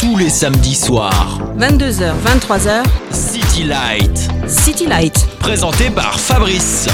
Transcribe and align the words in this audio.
tous 0.00 0.16
les 0.16 0.30
samedis 0.30 0.76
soirs. 0.76 1.38
22h, 1.58 2.12
23h. 2.24 2.82
City 3.12 3.64
Light. 3.64 4.30
City 4.46 4.86
Light. 4.86 5.26
Présenté 5.40 5.90
par 5.90 6.18
Fabrice. 6.18 6.88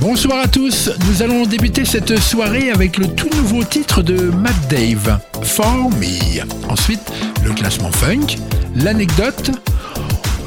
Bonsoir 0.00 0.40
à 0.44 0.48
tous, 0.48 0.90
nous 1.08 1.22
allons 1.22 1.46
débuter 1.46 1.86
cette 1.86 2.18
soirée 2.18 2.70
avec 2.70 2.98
le 2.98 3.06
tout 3.06 3.30
nouveau 3.36 3.64
titre 3.64 4.02
de 4.02 4.30
Matt 4.30 4.68
Dave, 4.68 5.18
For 5.42 5.88
Me. 5.98 6.42
Ensuite, 6.68 7.10
le 7.42 7.52
classement 7.52 7.90
funk, 7.90 8.36
l'anecdote, 8.74 9.50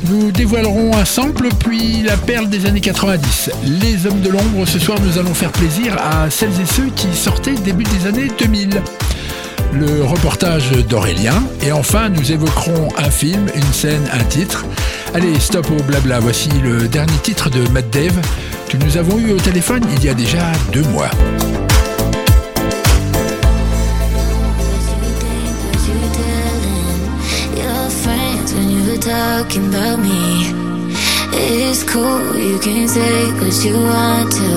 nous 0.07 0.31
dévoilerons 0.31 0.95
un 0.95 1.05
sample, 1.05 1.50
puis 1.59 2.02
la 2.04 2.18
perle 2.18 2.49
des 2.49 2.66
années 2.66 2.81
90. 2.81 3.52
Les 3.81 4.05
hommes 4.05 4.21
de 4.21 4.29
l'ombre, 4.29 4.66
ce 4.66 4.79
soir 4.79 4.98
nous 5.02 5.18
allons 5.18 5.34
faire 5.34 5.52
plaisir 5.52 5.95
à 5.98 6.29
celles 6.29 6.59
et 6.61 6.66
ceux 6.66 6.89
qui 6.95 7.07
sortaient 7.13 7.55
début 7.55 7.84
des 7.84 8.07
années 8.07 8.30
2000. 8.38 8.81
Le 9.73 10.04
reportage 10.04 10.71
d'Aurélien, 10.88 11.43
et 11.62 11.71
enfin 11.71 12.09
nous 12.09 12.31
évoquerons 12.31 12.90
un 12.98 13.09
film, 13.09 13.48
une 13.54 13.73
scène, 13.73 14.09
un 14.13 14.23
titre. 14.23 14.66
Allez, 15.13 15.40
stop 15.40 15.70
au 15.71 15.84
blabla, 15.84 16.20
voici 16.20 16.49
le 16.63 16.88
dernier 16.88 17.18
titre 17.21 17.49
de 17.49 17.68
Matt 17.70 17.90
Dave 17.91 18.20
que 18.70 18.77
nous 18.77 18.98
avons 18.98 19.18
eu 19.18 19.31
au 19.31 19.38
téléphone 19.38 19.84
il 19.98 20.05
y 20.05 20.09
a 20.09 20.13
déjà 20.13 20.52
deux 20.71 20.84
mois. 20.84 21.09
Talking 28.99 29.67
about 29.70 29.99
me. 29.99 30.52
It's 31.31 31.84
cool, 31.84 32.35
you 32.35 32.59
can 32.59 32.88
say 32.88 33.31
what 33.40 33.55
you 33.63 33.76
want 33.76 34.31
to. 34.34 34.52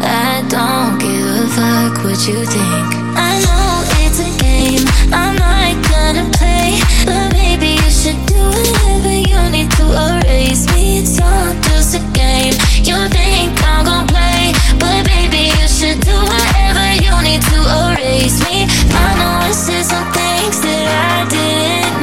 I 0.00 0.44
don't 0.48 0.98
give 0.98 1.26
a 1.26 1.46
fuck 1.56 2.04
what 2.04 2.20
you 2.28 2.44
think. 2.44 2.88
I 3.18 3.32
know 3.44 3.82
it's 4.04 4.20
a 4.20 4.30
game, 4.38 4.84
I'm 5.12 5.34
not 5.36 5.74
gonna 5.90 6.30
play. 6.38 6.78
But 7.04 7.32
maybe 7.32 7.74
you 7.82 7.90
should 7.90 8.20
do 8.26 8.42
whatever 8.42 9.14
you 9.30 9.40
need 9.50 9.70
to 9.78 9.84
erase 10.06 10.70
me. 10.72 11.00
It's 11.00 11.20
all 11.20 11.54
just 11.66 11.96
a 11.96 12.02
game. 12.12 12.54
You 12.88 12.96
think 13.10 13.58
I'm 13.64 13.84
gonna 13.86 14.06
play, 14.06 14.52
but 14.78 15.04
baby, 15.06 15.50
you 15.58 15.66
should 15.66 16.00
do 16.00 16.14
whatever 16.14 16.86
you 17.02 17.14
need 17.26 17.42
to 17.42 17.58
erase 17.90 18.38
me. 18.46 18.66
I 18.94 19.08
know 19.18 19.48
I 19.48 19.50
said 19.50 19.84
some 19.84 20.08
things 20.12 20.60
that 20.62 20.86
I 21.10 21.28
didn't 21.28 21.93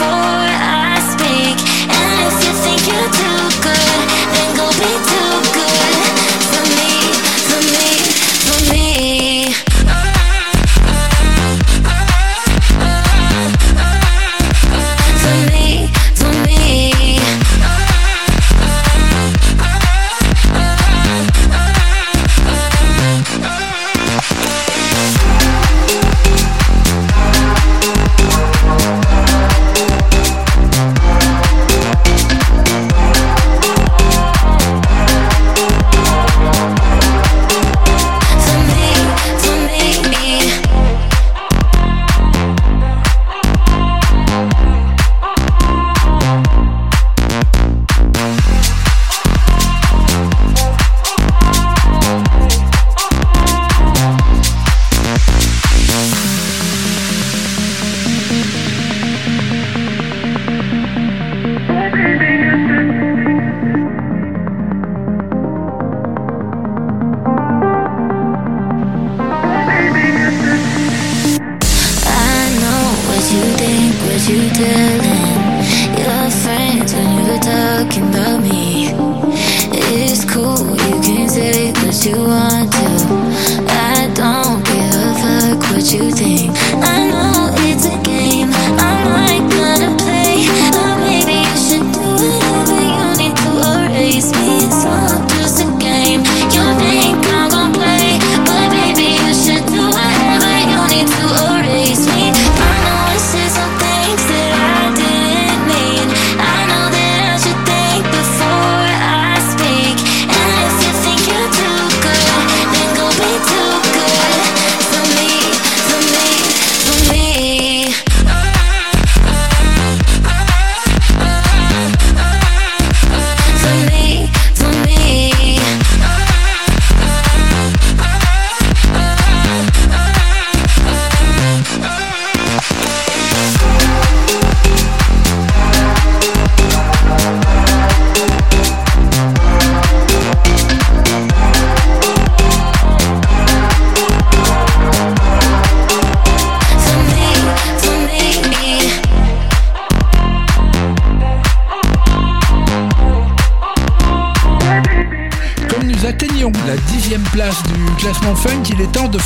fall 0.00 0.39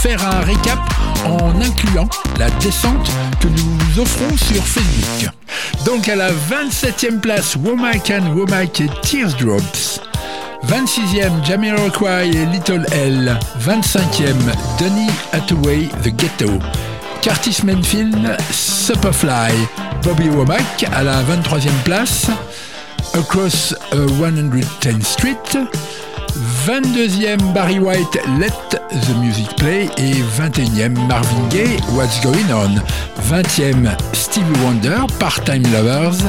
faire 0.04 0.26
un 0.26 0.40
récap 0.40 0.78
en 1.24 1.60
incluant 1.60 2.08
la 2.38 2.50
descente 2.60 3.10
que 3.40 3.48
nous 3.48 4.00
offrons 4.00 4.36
sur 4.36 4.62
Facebook. 4.62 5.30
Donc 5.86 6.08
à 6.08 6.16
la 6.16 6.30
27e 6.30 7.20
place, 7.20 7.56
Womack 7.56 8.10
and 8.10 8.34
Womack 8.34 8.80
et 8.80 8.88
Teardrops. 9.02 10.00
26e, 10.66 11.44
Jamiroquai 11.44 12.28
et 12.28 12.46
Little 12.46 12.84
L. 12.92 13.38
25e, 13.60 14.34
Donny 14.78 15.08
Hathaway, 15.32 15.88
The 16.02 16.14
Ghetto. 16.14 16.58
Curtis 17.22 17.62
Manfield, 17.64 18.36
Superfly. 18.50 19.52
Bobby 20.02 20.28
Womack 20.28 20.84
à 20.92 21.02
la 21.02 21.22
23e 21.22 21.70
place. 21.84 22.26
Across 23.14 23.74
110th 23.92 25.02
Street. 25.02 25.58
22e 26.66 27.52
Barry 27.52 27.78
White 27.78 28.18
Let 28.38 28.52
the 28.70 29.14
Music 29.20 29.54
Play 29.56 29.86
et 29.98 30.14
21e 30.38 30.94
Marvin 31.06 31.48
Gaye 31.50 31.76
What's 31.92 32.22
Going 32.22 32.50
On. 32.54 32.70
20e 33.30 33.90
Stevie 34.14 34.58
Wonder 34.64 35.06
Part-Time 35.18 35.62
Lovers. 35.74 36.24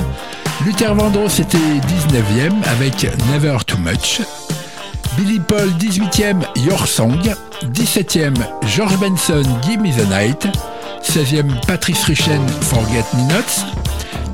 Luther 0.66 0.94
Vandross 0.94 1.40
était 1.40 1.58
19e 1.58 2.52
avec 2.70 3.08
Never 3.32 3.64
Too 3.66 3.78
Much. 3.78 4.22
Billy 5.18 5.40
Paul 5.40 5.70
18e 5.80 6.44
Your 6.66 6.86
Song. 6.86 7.18
17e 7.72 8.34
George 8.76 8.98
Benson 9.00 9.44
Give 9.64 9.80
Me 9.80 9.92
the 9.92 10.10
Night. 10.10 10.48
16e 11.02 11.66
Patrice 11.66 12.04
Rushen 12.08 12.46
Forget 12.62 13.06
Me 13.14 13.24
Nots. 13.34 13.64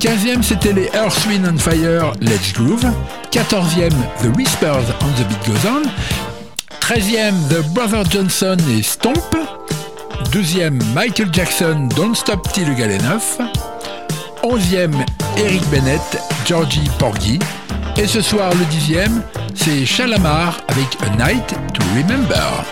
15e, 0.01 0.41
c'était 0.41 0.73
les 0.73 0.89
Earth, 0.95 1.27
Wind 1.27 1.45
and 1.45 1.59
Fire, 1.59 2.13
Let's 2.21 2.53
Groove. 2.53 2.83
14e, 3.31 3.91
The 4.19 4.35
Whispers 4.35 4.89
on 5.03 5.11
the 5.15 5.27
Beat 5.27 5.45
Goes 5.45 5.69
On. 5.69 5.83
13e, 6.79 7.35
The 7.49 7.63
Brother 7.75 8.03
Johnson 8.09 8.57
et 8.75 8.81
Stomp. 8.81 9.19
12e, 10.31 10.81
Michael 10.95 11.29
Jackson, 11.31 11.87
Don't 11.95 12.15
Stop 12.15 12.51
Till 12.51 12.67
you 12.67 12.75
Get 12.75 12.89
Enough. 12.89 13.37
11e, 14.41 14.91
Eric 15.37 15.61
Bennett, 15.69 16.01
Georgie 16.47 16.89
Porgy. 16.97 17.37
Et 17.95 18.07
ce 18.07 18.21
soir, 18.21 18.51
le 18.55 18.65
10e, 18.75 19.21
c'est 19.53 19.85
Shalamar 19.85 20.61
avec 20.69 20.87
A 21.05 21.27
Night 21.27 21.47
to 21.75 21.83
Remember. 21.95 22.65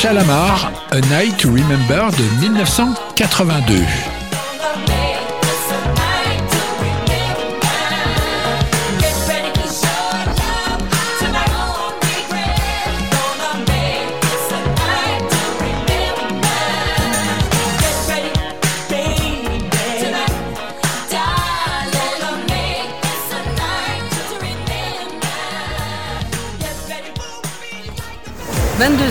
Shalamar, 0.00 0.72
A 0.92 1.00
Night 1.10 1.36
to 1.36 1.50
Remember 1.50 2.10
de 2.16 2.24
1982. 2.40 4.09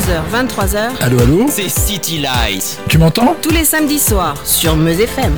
22h, 0.10 0.48
23h, 0.48 0.78
Allô, 1.02 1.20
allô 1.20 1.46
C'est 1.50 1.70
City 1.70 2.18
Light. 2.20 2.80
Tu 2.88 2.98
m'entends? 2.98 3.36
Tous 3.44 3.52
les 3.52 3.64
samedis 3.64 4.00
soirs 4.00 4.36
sur 4.44 4.76
Meuse 4.76 5.00
FM. 5.02 5.32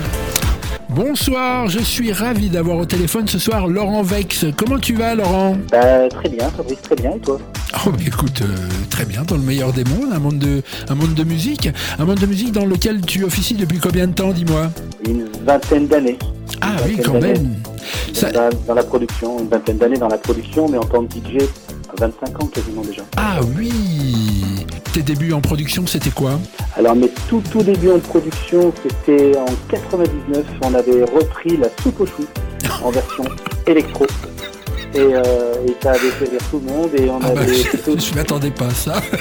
Bonsoir, 0.87 1.67
je 1.67 1.79
suis 1.79 2.13
ravi 2.13 2.47
d'avoir 2.49 2.77
au 2.77 2.85
téléphone 2.85 3.27
ce 3.27 3.37
soir 3.37 3.67
Laurent 3.67 4.01
Vex. 4.01 4.45
Comment 4.55 4.79
tu 4.79 4.93
vas, 4.95 5.13
Laurent? 5.15 5.57
Bah, 5.71 6.07
très 6.09 6.29
bien, 6.29 6.49
Fabrice, 6.55 6.81
très 6.83 6.95
bien, 6.95 7.11
et 7.11 7.19
toi? 7.19 7.37
Oh, 7.85 7.89
bah, 7.89 7.97
écoute, 8.05 8.41
euh, 8.43 8.55
très 8.89 9.03
bien, 9.03 9.23
dans 9.23 9.35
le 9.35 9.41
meilleur 9.41 9.73
des 9.73 9.83
mondes, 9.83 10.13
un 10.13 10.19
monde, 10.19 10.39
de, 10.39 10.61
un 10.89 10.95
monde 10.95 11.13
de 11.15 11.23
musique. 11.25 11.67
Un 11.99 12.05
monde 12.05 12.19
de 12.19 12.25
musique 12.25 12.53
dans 12.53 12.65
lequel 12.65 13.01
tu 13.01 13.25
officies 13.25 13.55
depuis 13.55 13.79
combien 13.79 14.07
de 14.07 14.13
temps, 14.13 14.31
dis-moi? 14.31 14.69
Une 15.05 15.25
vingtaine 15.45 15.87
d'années. 15.87 16.17
Ah 16.61 16.75
oui, 16.85 16.97
quand 17.03 17.19
même. 17.19 17.55
Ça- 18.13 18.31
Dans, 18.31 18.49
dans 18.67 18.73
la 18.75 18.83
production, 18.83 19.37
une 19.39 19.49
vingtaine 19.49 19.77
d'années 19.79 19.97
dans 19.97 20.07
la 20.09 20.17
production, 20.17 20.69
mais 20.69 20.77
en 20.77 20.83
tant 20.85 21.03
que 21.05 21.13
DJ, 21.15 21.41
à 21.89 22.05
25 22.05 22.41
ans 22.43 22.47
quasiment 22.47 22.83
déjà. 22.83 23.01
Ah 23.17 23.39
oui 23.57 23.71
Tes 24.93 25.01
débuts 25.03 25.31
en 25.31 25.39
production, 25.39 25.87
c'était 25.87 26.09
quoi 26.09 26.37
Alors, 26.75 26.95
mes 26.97 27.09
tout, 27.29 27.41
tout 27.49 27.63
débuts 27.63 27.91
en 27.91 27.99
production, 27.99 28.73
c'était 28.83 29.37
en 29.37 29.45
99, 29.69 30.43
on 30.63 30.73
avait 30.73 31.03
repris 31.05 31.55
la 31.55 31.67
soupe 31.81 32.01
aux 32.01 32.05
choux 32.05 32.25
en 32.83 32.91
version 32.91 33.23
électro. 33.67 34.05
Et, 34.93 34.99
euh, 34.99 35.53
et 35.65 35.75
ça 35.81 35.91
avait 35.91 36.09
fait 36.09 36.25
rire 36.29 36.41
tout 36.49 36.61
le 36.65 36.73
monde, 36.73 36.89
et 36.97 37.09
on 37.09 37.19
Ah 37.23 37.29
bah, 37.33 37.41
avait 37.41 37.53
je, 37.55 37.99
je 38.05 38.15
m'attendais 38.15 38.51
pas 38.51 38.65
à 38.67 38.71
ça. 38.71 39.01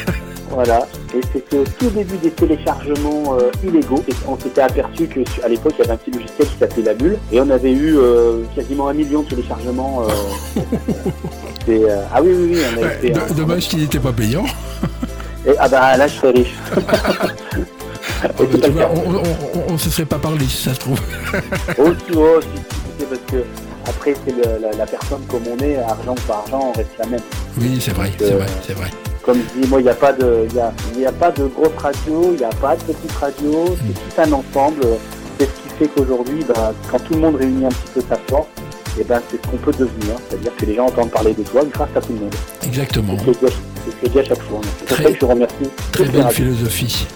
Voilà, 0.53 0.85
et 1.15 1.21
c'était 1.33 1.59
au 1.59 1.65
tout 1.79 1.91
début 1.91 2.17
des 2.17 2.33
téléchargements 2.33 3.37
euh, 3.41 3.53
illégaux. 3.65 4.03
Et 4.09 4.12
on 4.27 4.37
s'était 4.37 4.62
aperçu 4.62 5.07
que 5.07 5.21
à 5.45 5.49
l'époque, 5.49 5.75
il 5.79 5.83
y 5.83 5.85
avait 5.85 5.93
un 5.93 5.97
petit 5.97 6.11
logiciel 6.11 6.49
qui 6.49 6.59
s'appelait 6.59 6.83
La 6.83 6.95
Bulle, 6.95 7.19
et 7.31 7.41
on 7.41 7.49
avait 7.50 7.71
eu 7.71 7.97
euh, 7.97 8.43
quasiment 8.57 8.89
un 8.89 8.93
million 8.95 9.23
de 9.23 9.29
téléchargements. 9.29 10.03
euh, 11.69 12.03
ah 12.12 12.21
oui, 12.21 12.31
oui, 12.35 12.49
oui, 12.55 12.59
on 12.77 12.83
a 12.83 12.87
Ouais, 12.87 13.35
dommage 13.37 13.69
qu'il 13.69 13.79
n'était 13.79 14.00
pas 14.00 14.12
payant. 14.12 14.45
Et- 15.47 15.55
ah 15.59 15.69
bah 15.69 15.97
là, 15.97 16.07
je 16.07 16.15
serais 16.17 16.31
riche. 16.33 16.55
Et 18.23 18.27
c'est 18.29 18.29
pas 18.29 18.45
tu 18.45 18.61
le 18.61 18.69
vois, 18.73 18.83
cas. 18.83 18.91
on, 19.69 19.73
on 19.75 19.79
se 19.79 19.89
serait 19.91 20.05
pas 20.05 20.19
parlé 20.19 20.45
si 20.47 20.65
ça 20.65 20.75
se 20.75 20.81
trouve. 20.81 21.01
Oh, 21.79 21.89
si, 22.07 22.13
si, 22.13 22.63
si, 22.99 23.05
parce 23.07 23.21
que 23.31 23.37
après, 23.89 24.15
c'est 24.27 24.61
la, 24.61 24.71
la 24.77 24.87
personne 24.87 25.23
comme 25.29 25.43
on 25.51 25.63
est, 25.65 25.77
argent 25.79 26.15
par 26.29 26.39
argent, 26.41 26.73
on 26.75 26.77
reste 26.77 26.91
la 26.99 27.07
même. 27.07 27.21
Oui, 27.59 27.79
c'est 27.81 27.93
vrai, 27.95 28.13
c'est 28.19 28.33
vrai, 28.33 28.47
c'est 28.67 28.75
vrai. 28.75 28.89
Comme 29.25 29.39
je 29.39 29.61
dis, 29.63 29.69
moi, 29.69 29.81
il 29.81 29.85
n'y 29.85 29.91
a 29.91 29.95
pas 29.95 30.13
de, 30.13 30.47
il 30.51 30.55
y 30.57 30.61
a, 30.61 30.73
y 30.99 31.07
a 31.07 31.13
pas 31.13 31.31
de 31.31 31.45
grosse 31.47 31.73
radio, 31.79 32.31
il 32.33 32.39
n'y 32.39 32.45
a 32.45 32.51
pas 32.61 32.77
de 32.77 32.83
petite 32.83 33.13
radio, 33.13 33.77
c'est 33.87 33.95
tout 33.95 34.21
un 34.31 34.33
ensemble. 34.33 34.83
C'est 35.39 35.47
ce 35.47 35.51
qui 35.51 35.69
fait 35.79 35.87
qu'aujourd'hui, 35.89 36.45
bah, 36.47 36.73
quand 36.91 36.99
tout 36.99 37.15
le 37.15 37.21
monde 37.21 37.37
réunit 37.37 37.65
un 37.65 37.71
petit 37.71 37.93
peu 37.95 38.03
sa 38.09 38.17
force, 38.29 38.49
et 39.00 39.04
ben, 39.04 39.21
c'est 39.30 39.37
ce 39.45 39.50
qu'on 39.50 39.57
peut 39.57 39.73
devenir. 39.73 40.14
C'est-à-dire 40.28 40.54
que 40.57 40.66
les 40.66 40.75
gens 40.75 40.87
entendent 40.87 41.11
parler 41.11 41.33
de 41.35 41.42
toi 41.42 41.62
grâce 41.73 41.88
à 41.97 42.00
tout 42.00 42.12
le 42.12 42.21
monde. 42.21 42.35
Exactement. 42.66 43.16
C'est 43.25 43.33
ce 43.35 43.38
que 43.38 43.47
je 44.04 44.09
dis 44.11 44.19
à- 44.19 44.25
chaque 44.25 44.42
fois. 44.42 44.61
C'est 44.62 44.87
pour 44.87 44.97
Très- 44.97 45.04
ça 45.04 45.12
que 45.12 45.19
je 45.21 45.25
remercie. 45.26 45.54
Très 45.92 46.04
belle 46.04 46.28
philosophie. 46.30 47.07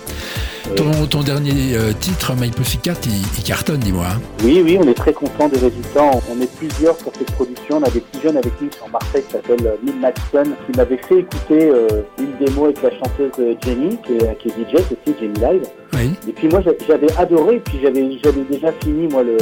Euh, 0.70 0.74
Ton, 0.76 1.06
ton 1.06 1.20
dernier 1.22 1.76
euh, 1.76 1.92
titre, 1.92 2.32
My 2.40 2.48
Pussycat, 2.50 2.94
il, 3.04 3.12
il 3.36 3.44
cartonne, 3.44 3.80
dis-moi. 3.80 4.06
hein. 4.14 4.20
Oui, 4.42 4.62
oui, 4.64 4.78
on 4.82 4.88
est 4.88 4.94
très 4.94 5.12
content 5.12 5.46
des 5.46 5.58
résultats. 5.58 6.10
On 6.30 6.40
est 6.40 6.50
plusieurs 6.56 6.96
sur 6.98 7.12
cette 7.18 7.30
production. 7.32 7.76
On 7.76 7.82
a 7.82 7.90
des 7.90 8.00
petits 8.00 8.22
jeunes 8.22 8.38
avec 8.38 8.52
nous 8.62 8.70
sur 8.72 8.88
Marseille 8.88 9.22
qui 9.26 9.32
s'appelle 9.32 9.58
euh, 9.66 9.76
Neil 9.84 9.94
Madison, 10.00 10.50
qui 10.64 10.76
m'avait 10.78 10.96
fait 11.06 11.18
écouter 11.18 11.68
euh, 11.70 11.86
une 12.18 12.32
démo 12.46 12.64
avec 12.64 12.82
la 12.82 12.90
chanteuse 12.92 13.56
Jenny, 13.62 13.98
qui 14.06 14.14
est, 14.14 14.38
qui 14.38 14.48
est 14.48 14.52
DJ 14.52 14.74
aussi, 14.76 15.14
Jenny 15.20 15.38
Live. 15.38 15.66
Oui. 15.94 16.10
Et 16.28 16.32
puis 16.32 16.48
moi 16.48 16.60
j'a- 16.64 16.72
j'avais 16.86 17.12
adoré, 17.16 17.60
puis 17.64 17.78
j'avais 17.82 18.02
déjà 18.02 18.72
fini 18.82 19.06
moi 19.08 19.22
le 19.22 19.36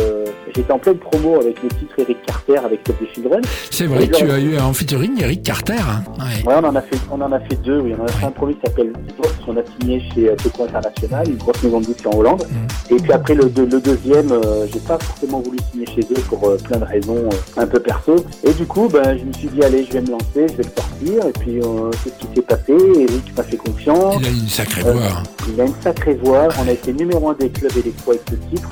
j'étais 0.55 0.73
en 0.73 0.79
pleine 0.79 0.97
promo 0.99 1.37
avec 1.41 1.63
le 1.63 1.69
titre 1.71 1.95
Eric 1.99 2.19
Carter 2.27 2.59
avec 2.65 2.81
Stop 2.81 2.97
the 3.01 3.15
Children. 3.15 3.41
C'est 3.71 3.87
vrai 3.87 4.09
tu 4.09 4.31
as 4.31 4.39
eu 4.39 4.59
en 4.59 4.73
featuring 4.73 5.13
Eric 5.23 5.43
Carter. 5.43 5.75
hein. 5.75 6.03
Ouais. 6.19 6.47
Ouais, 6.47 6.55
on 6.63 6.67
en 6.67 6.77
a 6.77 6.83
fait 6.83 6.97
on 7.11 7.21
en 7.21 7.33
a 7.33 7.41
fait 7.41 7.57
deux, 7.63 7.81
oui. 7.81 7.95
On 7.99 8.03
en 8.03 8.07
a 8.07 8.13
fait 8.13 8.27
un 8.27 8.31
premier 8.31 8.55
qui 8.55 8.61
s'appelle 8.67 8.93
Vox, 9.17 9.35
qu'on 9.47 9.57
a 9.57 9.63
signé 9.81 10.03
chez 10.15 10.29
euh, 10.31 10.35
Toco 10.43 10.65
International, 10.65 11.27
une 11.29 11.37
grosse 11.37 11.63
maison 11.63 11.81
de 11.81 11.87
disques 11.87 12.07
en 12.07 12.17
Hollande. 12.19 12.45
Mm. 12.51 12.95
Et 12.95 12.99
puis 12.99 13.13
après 13.13 13.35
le, 13.35 13.45
deux- 13.45 13.67
le 13.67 13.81
deuxième, 13.81 14.33
euh, 14.33 14.67
j'ai 14.73 14.81
pas 14.81 14.99
forcément 14.99 15.41
voulu 15.41 15.59
signer 15.71 15.87
chez 15.87 16.01
eux 16.03 16.21
pour 16.29 16.47
euh, 16.49 16.57
plein 16.59 16.79
de 16.79 16.85
raisons 16.85 17.17
euh, 17.17 17.61
un 17.63 17.67
peu 17.67 17.81
perso. 17.81 18.17
Et 18.45 18.53
du 18.53 18.67
coup, 18.67 18.89
ben 18.89 19.17
je 19.19 19.25
me 19.25 19.33
suis 19.33 19.49
dit 19.49 19.63
allez, 19.63 19.85
je 19.87 19.93
vais 19.93 20.01
me 20.03 20.11
lancer, 20.11 20.25
je 20.37 20.57
vais 20.57 20.65
le 20.65 20.65
sortir. 20.65 21.27
Et 21.29 21.33
puis 21.41 21.61
c'est 22.05 22.11
ce 22.11 22.15
qui 22.19 22.27
s'est 22.37 22.43
passé? 22.43 22.73
Eric 22.73 23.37
m'a 23.37 23.43
fait 23.43 23.57
confiance. 23.57 24.17
Il 24.21 24.27
a 24.27 24.31
une 24.31 24.49
sacrée 24.49 24.83
voix. 24.83 24.93
hein. 25.03 25.23
Il 25.53 25.61
a 25.61 25.65
une 25.65 25.75
sacrée 25.83 26.15
voix. 26.23 26.42
On 26.63 26.69
a 26.69 26.73
été 26.73 26.93
numéro 26.93 27.29
un 27.31 27.35
des 27.35 27.49
clubs 27.51 27.77
électro 27.77 28.13
avec 28.13 28.23
ce 28.31 28.35
titre. 28.55 28.69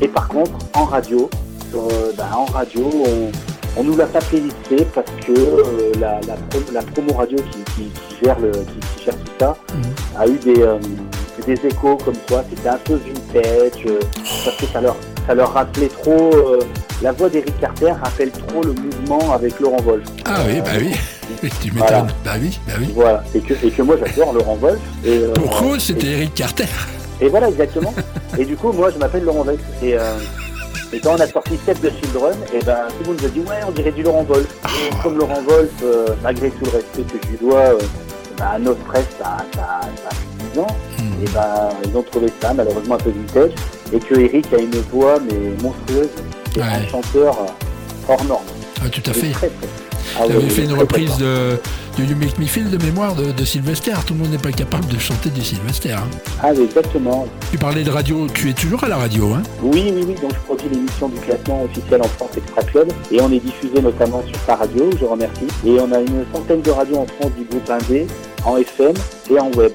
Et 0.00 0.08
par 0.08 0.28
contre, 0.28 0.52
en 0.74 0.84
radio, 0.84 1.28
sur, 1.70 1.84
euh, 1.84 2.12
bah, 2.16 2.28
en 2.36 2.44
radio, 2.46 2.82
on, 3.06 3.30
on 3.80 3.84
nous 3.84 3.96
l'a 3.96 4.06
pas 4.06 4.20
playlisté 4.20 4.86
parce 4.94 5.10
que 5.26 5.32
euh, 5.32 5.92
la, 6.00 6.20
la, 6.26 6.34
pro- 6.34 6.60
la 6.72 6.82
promo 6.82 7.12
radio 7.14 7.38
qui, 7.50 7.58
qui, 7.74 7.82
qui 7.90 8.24
gère 8.24 8.38
le, 8.40 8.50
qui, 8.52 8.98
qui 8.98 9.04
gère 9.04 9.14
tout 9.16 9.32
ça 9.40 9.56
Mhm. 9.74 9.82
a 10.18 10.26
eu 10.26 10.38
des, 10.44 10.62
euh, 10.62 10.78
des 11.46 11.66
échos 11.66 11.96
comme 12.04 12.14
quoi 12.28 12.42
c'était 12.50 12.68
un 12.68 12.78
peu 12.78 12.94
vintage 12.94 13.84
euh, 13.86 14.00
parce 14.44 14.56
que 14.56 14.66
ça 14.72 14.80
leur, 14.80 14.96
ça 15.26 15.34
leur 15.34 15.52
rappelait 15.52 15.88
trop. 15.88 16.30
la 17.02 17.12
voix 17.12 17.28
d'Eric 17.28 17.58
Carter 17.60 17.92
rappelle 18.02 18.30
trop 18.30 18.62
le 18.62 18.72
mouvement 18.72 19.32
avec 19.32 19.58
Laurent 19.60 19.80
Wolf. 19.82 20.04
Ah 20.24 20.40
oui, 20.46 20.60
bah 20.62 20.70
oui. 20.80 20.92
tu 21.60 21.70
m'étonnes. 21.72 21.74
Voilà. 21.88 22.06
Bah 22.24 22.32
oui, 22.40 22.58
bah 22.66 22.72
oui. 22.78 22.88
Voilà. 22.94 23.24
Et 23.34 23.40
que, 23.40 23.52
et 23.66 23.70
que 23.70 23.82
moi 23.82 23.96
j'adore 24.04 24.32
Laurent 24.32 24.56
Wolf. 24.56 24.78
Et, 25.04 25.20
Pour 25.34 25.50
cause, 25.58 25.76
et- 25.76 25.80
c'était 25.80 26.06
Eric 26.08 26.34
Carter? 26.34 26.64
Et 27.20 27.28
voilà, 27.28 27.48
exactement. 27.48 27.94
et 28.38 28.44
du 28.44 28.56
coup, 28.56 28.72
moi, 28.72 28.90
je 28.90 28.98
m'appelle 28.98 29.24
Laurent 29.24 29.44
Wolf. 29.44 29.60
Et, 29.82 29.96
euh, 29.96 30.00
et 30.92 31.00
quand 31.00 31.12
on 31.16 31.20
a 31.20 31.26
sorti 31.26 31.56
Step 31.56 31.80
de 31.80 31.90
Children, 31.90 32.36
et 32.54 32.62
ben, 32.64 32.76
tout 32.88 32.94
le 33.02 33.06
monde 33.08 33.16
nous 33.20 33.26
a 33.26 33.30
dit, 33.30 33.40
ouais, 33.40 33.60
on 33.66 33.70
dirait 33.72 33.92
du 33.92 34.02
Laurent 34.02 34.22
Wolf. 34.24 34.46
Et 34.66 35.02
comme 35.02 35.18
Laurent 35.18 35.42
Wolf, 35.48 35.70
euh, 35.82 36.06
malgré 36.22 36.50
tout 36.50 36.64
le 36.64 36.70
respect 36.70 37.02
que 37.02 37.18
je 37.24 37.30
lui 37.30 37.38
dois, 37.38 37.58
euh, 37.58 37.78
ben, 38.38 38.44
à 38.54 38.58
notre 38.58 38.80
presse, 38.84 39.06
ça, 39.18 39.38
ça, 39.54 39.80
ça 39.82 40.08
a 40.10 40.14
plus 40.14 40.46
de 40.48 40.52
10 40.54 40.58
ans. 40.60 40.66
Hmm. 40.98 41.24
Et 41.24 41.28
ben, 41.30 41.68
ils 41.90 41.96
ont 41.96 42.02
trouvé 42.02 42.26
ça, 42.40 42.52
malheureusement, 42.54 42.94
un 42.94 42.98
peu 42.98 43.10
vintage. 43.10 43.52
Et 43.92 43.98
que 43.98 44.14
Eric 44.18 44.52
a 44.52 44.58
une 44.58 44.70
voix, 44.92 45.18
mais 45.20 45.62
monstrueuse. 45.62 46.08
C'est 46.52 46.60
Ouais. 46.60 46.66
un 46.66 46.88
chanteur 46.88 47.36
hors 48.08 48.24
norme. 48.24 48.44
Ah, 48.84 48.88
tout 48.88 49.02
à 49.10 49.12
fait. 49.12 49.30
Très, 49.30 49.48
très. 49.48 49.68
Ah 50.18 50.22
Il 50.26 50.32
avait 50.32 50.42
il 50.44 50.50
fait 50.50 50.64
une 50.64 50.74
reprise 50.74 51.16
de, 51.18 51.58
de 51.98 52.04
You 52.04 52.16
Make 52.16 52.38
Me 52.38 52.46
Feel 52.46 52.70
de 52.70 52.78
mémoire 52.84 53.14
de, 53.14 53.32
de 53.32 53.44
Sylvester. 53.44 53.92
Tout 54.06 54.14
le 54.14 54.20
monde 54.20 54.30
n'est 54.30 54.38
pas 54.38 54.52
capable 54.52 54.86
de 54.86 54.98
chanter 54.98 55.30
du 55.30 55.42
Sylvester. 55.42 55.92
hein. 55.92 56.04
Ah, 56.42 56.50
oui, 56.56 56.64
exactement. 56.64 57.26
Tu 57.50 57.58
parlais 57.58 57.82
de 57.84 57.90
radio, 57.90 58.26
tu 58.32 58.50
es 58.50 58.52
toujours 58.52 58.82
à 58.84 58.88
la 58.88 58.96
radio, 58.96 59.32
hein 59.34 59.42
Oui, 59.62 59.92
oui, 59.94 60.04
oui. 60.08 60.14
Donc, 60.20 60.32
je 60.32 60.38
produis 60.46 60.68
l'émission 60.72 61.08
du 61.08 61.20
classement 61.20 61.64
officiel 61.64 62.00
en 62.02 62.08
France 62.08 62.30
Extra 62.36 62.62
Club. 62.62 62.92
Et 63.10 63.20
on 63.20 63.30
est 63.32 63.40
diffusé 63.40 63.80
notamment 63.82 64.22
sur 64.26 64.38
ta 64.46 64.56
radio, 64.56 64.90
je 65.00 65.04
remercie. 65.04 65.46
Et 65.66 65.78
on 65.80 65.90
a 65.92 66.00
une 66.00 66.24
centaine 66.32 66.62
de 66.62 66.70
radios 66.70 66.98
en 66.98 67.06
France 67.06 67.32
du 67.36 67.44
groupe 67.44 67.68
Indé, 67.70 68.06
en 68.44 68.56
FM 68.56 68.94
et 69.30 69.38
en 69.40 69.50
web. 69.52 69.72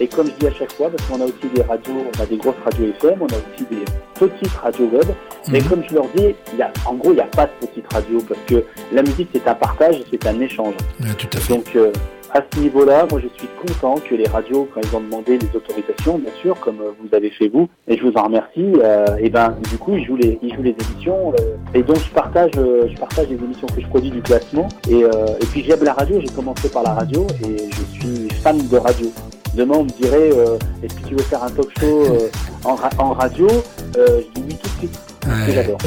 Et 0.00 0.06
comme 0.06 0.26
je 0.26 0.32
dis 0.38 0.46
à 0.46 0.52
chaque 0.52 0.72
fois, 0.72 0.90
parce 0.90 1.08
qu'on 1.08 1.20
a 1.20 1.24
aussi 1.24 1.48
des 1.54 1.62
radios, 1.62 1.94
on 2.16 2.22
a 2.22 2.26
des 2.26 2.36
grosses 2.36 2.54
radios 2.64 2.86
FM, 3.00 3.18
on 3.20 3.26
a 3.26 3.36
aussi 3.36 3.64
des 3.70 3.84
petites 4.14 4.52
radios 4.62 4.86
web. 4.92 5.06
Mais 5.48 5.60
Mhm. 5.60 5.68
comme 5.68 5.82
je 5.88 5.94
leur 5.94 6.06
dis, 6.14 6.34
y 6.56 6.62
a, 6.62 6.70
en 6.86 6.94
gros, 6.94 7.10
il 7.12 7.16
n'y 7.16 7.20
a 7.20 7.24
pas 7.26 7.46
de 7.46 7.66
petites 7.66 7.92
radios 7.92 8.20
parce 8.28 8.40
que 8.46 8.64
la 8.92 9.02
musique, 9.02 9.28
c'est 9.32 9.46
un 9.48 9.54
partage, 9.54 9.96
c'est 10.10 10.26
un 10.26 10.40
échange. 10.40 10.74
Ouais, 11.00 11.08
Tout 11.16 11.26
à 11.36 11.40
fait. 11.40 11.54
Donc, 11.54 11.66
euh, 11.76 11.90
à 12.34 12.42
ce 12.52 12.60
niveau-là, 12.60 13.06
moi, 13.10 13.20
je 13.22 13.28
suis 13.38 13.48
content 13.66 13.94
que 14.06 14.14
les 14.14 14.26
radios, 14.26 14.68
quand 14.74 14.80
ils 14.82 14.94
ont 14.94 15.00
demandé 15.00 15.38
les 15.38 15.48
autorisations, 15.56 16.18
bien 16.18 16.32
sûr, 16.42 16.60
comme 16.60 16.78
euh, 16.82 16.90
vous 17.00 17.14
avez 17.16 17.30
fait 17.30 17.48
vous, 17.48 17.68
et 17.88 17.96
je 17.96 18.02
vous 18.04 18.12
en 18.16 18.24
remercie, 18.24 18.70
euh, 18.84 19.06
et 19.18 19.30
ben, 19.30 19.56
du 19.70 19.78
coup, 19.78 19.94
ils 19.96 20.04
jouent 20.04 20.16
les, 20.16 20.38
ils 20.42 20.54
jouent 20.54 20.62
les 20.62 20.76
émissions, 20.92 21.32
euh, 21.40 21.56
et 21.74 21.82
donc 21.82 21.96
je 21.96 22.10
partage, 22.10 22.50
je 22.54 22.96
partage 23.00 23.28
les 23.30 23.36
émissions 23.36 23.66
que 23.68 23.80
je 23.80 23.86
produis 23.86 24.10
du 24.10 24.20
classement, 24.20 24.68
et, 24.90 25.00
et 25.00 25.46
puis 25.50 25.64
j'aime 25.64 25.82
la 25.82 25.94
radio, 25.94 26.20
j'ai 26.20 26.28
commencé 26.28 26.68
par 26.68 26.82
la 26.82 26.92
radio, 26.92 27.26
et 27.44 27.56
je 27.70 27.98
suis 27.98 28.28
fan 28.42 28.58
de 28.68 28.76
radio. 28.76 29.10
Demain, 29.58 29.74
on 29.78 29.84
me 29.84 29.90
dirait, 29.90 30.30
euh, 30.32 30.56
est-ce 30.84 30.94
que 30.94 31.08
tu 31.08 31.14
veux 31.16 31.22
faire 31.24 31.42
un 31.42 31.50
talk 31.50 31.68
show 31.80 32.04
euh, 32.04 32.28
en, 32.64 32.76
ra- 32.76 32.90
en 32.98 33.12
radio? 33.12 33.48
Euh, 33.96 34.20
Je 34.36 34.40
dis 34.40 34.46
oui 34.50 34.56
tout 34.62 34.68
de 34.68 34.78
suite. 34.78 34.98
Ouais. 35.26 35.52
j'adore. 35.52 35.78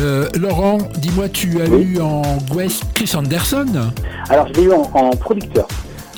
Laurent, 0.41 0.77
dis-moi, 0.97 1.29
tu 1.29 1.61
as 1.61 1.69
Oui. 1.69 1.83
eu 1.95 2.01
en 2.01 2.21
West 2.53 2.83
Chris 2.93 3.09
Anderson? 3.15 3.65
Alors, 4.29 4.47
je 4.49 4.53
l'ai 4.55 4.63
eu 4.63 4.73
en, 4.73 4.81
en 4.93 5.09
producteur. 5.11 5.69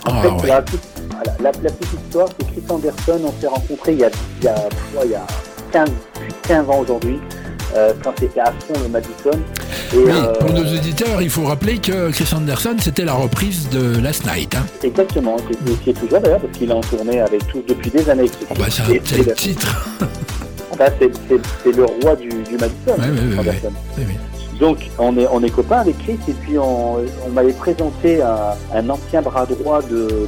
En 0.08 0.14
Ah, 0.16 0.22
fait, 0.24 0.30
ouais. 0.30 0.48
la, 0.48 0.62
petite- 0.64 0.80
voilà, 1.12 1.32
la, 1.44 1.52
la 1.62 1.70
petite 1.70 1.94
histoire, 2.06 2.28
c'est 2.40 2.48
Chris 2.52 2.64
Anderson, 2.70 3.22
on 3.24 3.40
s'est 3.40 3.48
rencontrés 3.48 3.94
il 3.94 4.00
y 4.00 4.04
a, 4.04 4.10
il 4.42 4.46
y 4.46 4.48
a, 4.48 4.56
il 5.06 5.12
y 5.12 5.16
a 5.16 5.26
15, 5.72 5.90
plus 6.16 6.28
de 6.30 6.34
15 6.48 6.70
ans 6.70 6.80
aujourd'hui, 6.82 7.20
euh, 7.76 7.94
quand 8.04 8.14
c'était 8.20 8.40
à 8.40 8.46
fond 8.52 8.74
le 8.82 8.90
Madison. 8.90 9.32
Et, 9.94 9.98
Oui, 9.98 10.12
euh, 10.12 10.34
pour 10.40 10.52
nos 10.54 10.62
auditeurs, 10.64 11.22
il 11.22 11.30
faut 11.30 11.44
rappeler 11.44 11.78
que 11.78 12.12
Chris 12.12 12.28
Anderson, 12.36 12.76
c'était 12.80 13.06
la 13.06 13.14
reprise 13.14 13.70
de 13.70 14.00
Last 14.02 14.26
Night. 14.26 14.56
Hein. 14.56 14.66
Exactement, 14.84 15.38
qui 15.38 15.54
est, 15.72 15.84
qui 15.84 15.90
est 15.92 15.94
toujours 15.94 16.20
d'ailleurs, 16.20 16.40
parce 16.40 16.58
qu'il 16.58 16.70
est 16.70 16.74
en 16.74 16.82
tournée 16.82 17.20
avec 17.22 17.46
tous 17.48 17.62
depuis 17.68 17.90
des 17.92 18.10
années. 18.10 18.30
Oh, 18.50 18.54
bah, 18.58 18.66
c'est 18.70 18.82
un 18.84 18.86
c'est- 19.04 19.36
titre. 19.36 19.90
c'est- 21.00 21.12
c'est 21.30 21.40
c'est 21.64 21.72
le 21.76 21.86
roi 21.86 22.16
du, 22.16 22.30
du 22.30 22.58
Madison, 22.58 22.96
Ouais, 22.98 22.98
ouais, 22.98 23.16
Chris 23.16 23.30
ouais, 23.30 23.40
Anderson. 23.40 23.74
Donc, 24.60 24.78
on 25.00 25.18
est, 25.18 25.28
on 25.32 25.44
est 25.44 25.50
copains 25.50 25.80
avec 25.80 25.98
Chris, 26.00 26.20
et 26.28 26.34
puis 26.34 26.58
on, 26.58 26.98
on 27.26 27.30
m'avait 27.32 27.54
présenté 27.54 28.22
un, 28.22 28.54
un 28.74 28.90
ancien 28.90 29.22
bras 29.22 29.46
droit 29.46 29.82
de, 29.82 30.28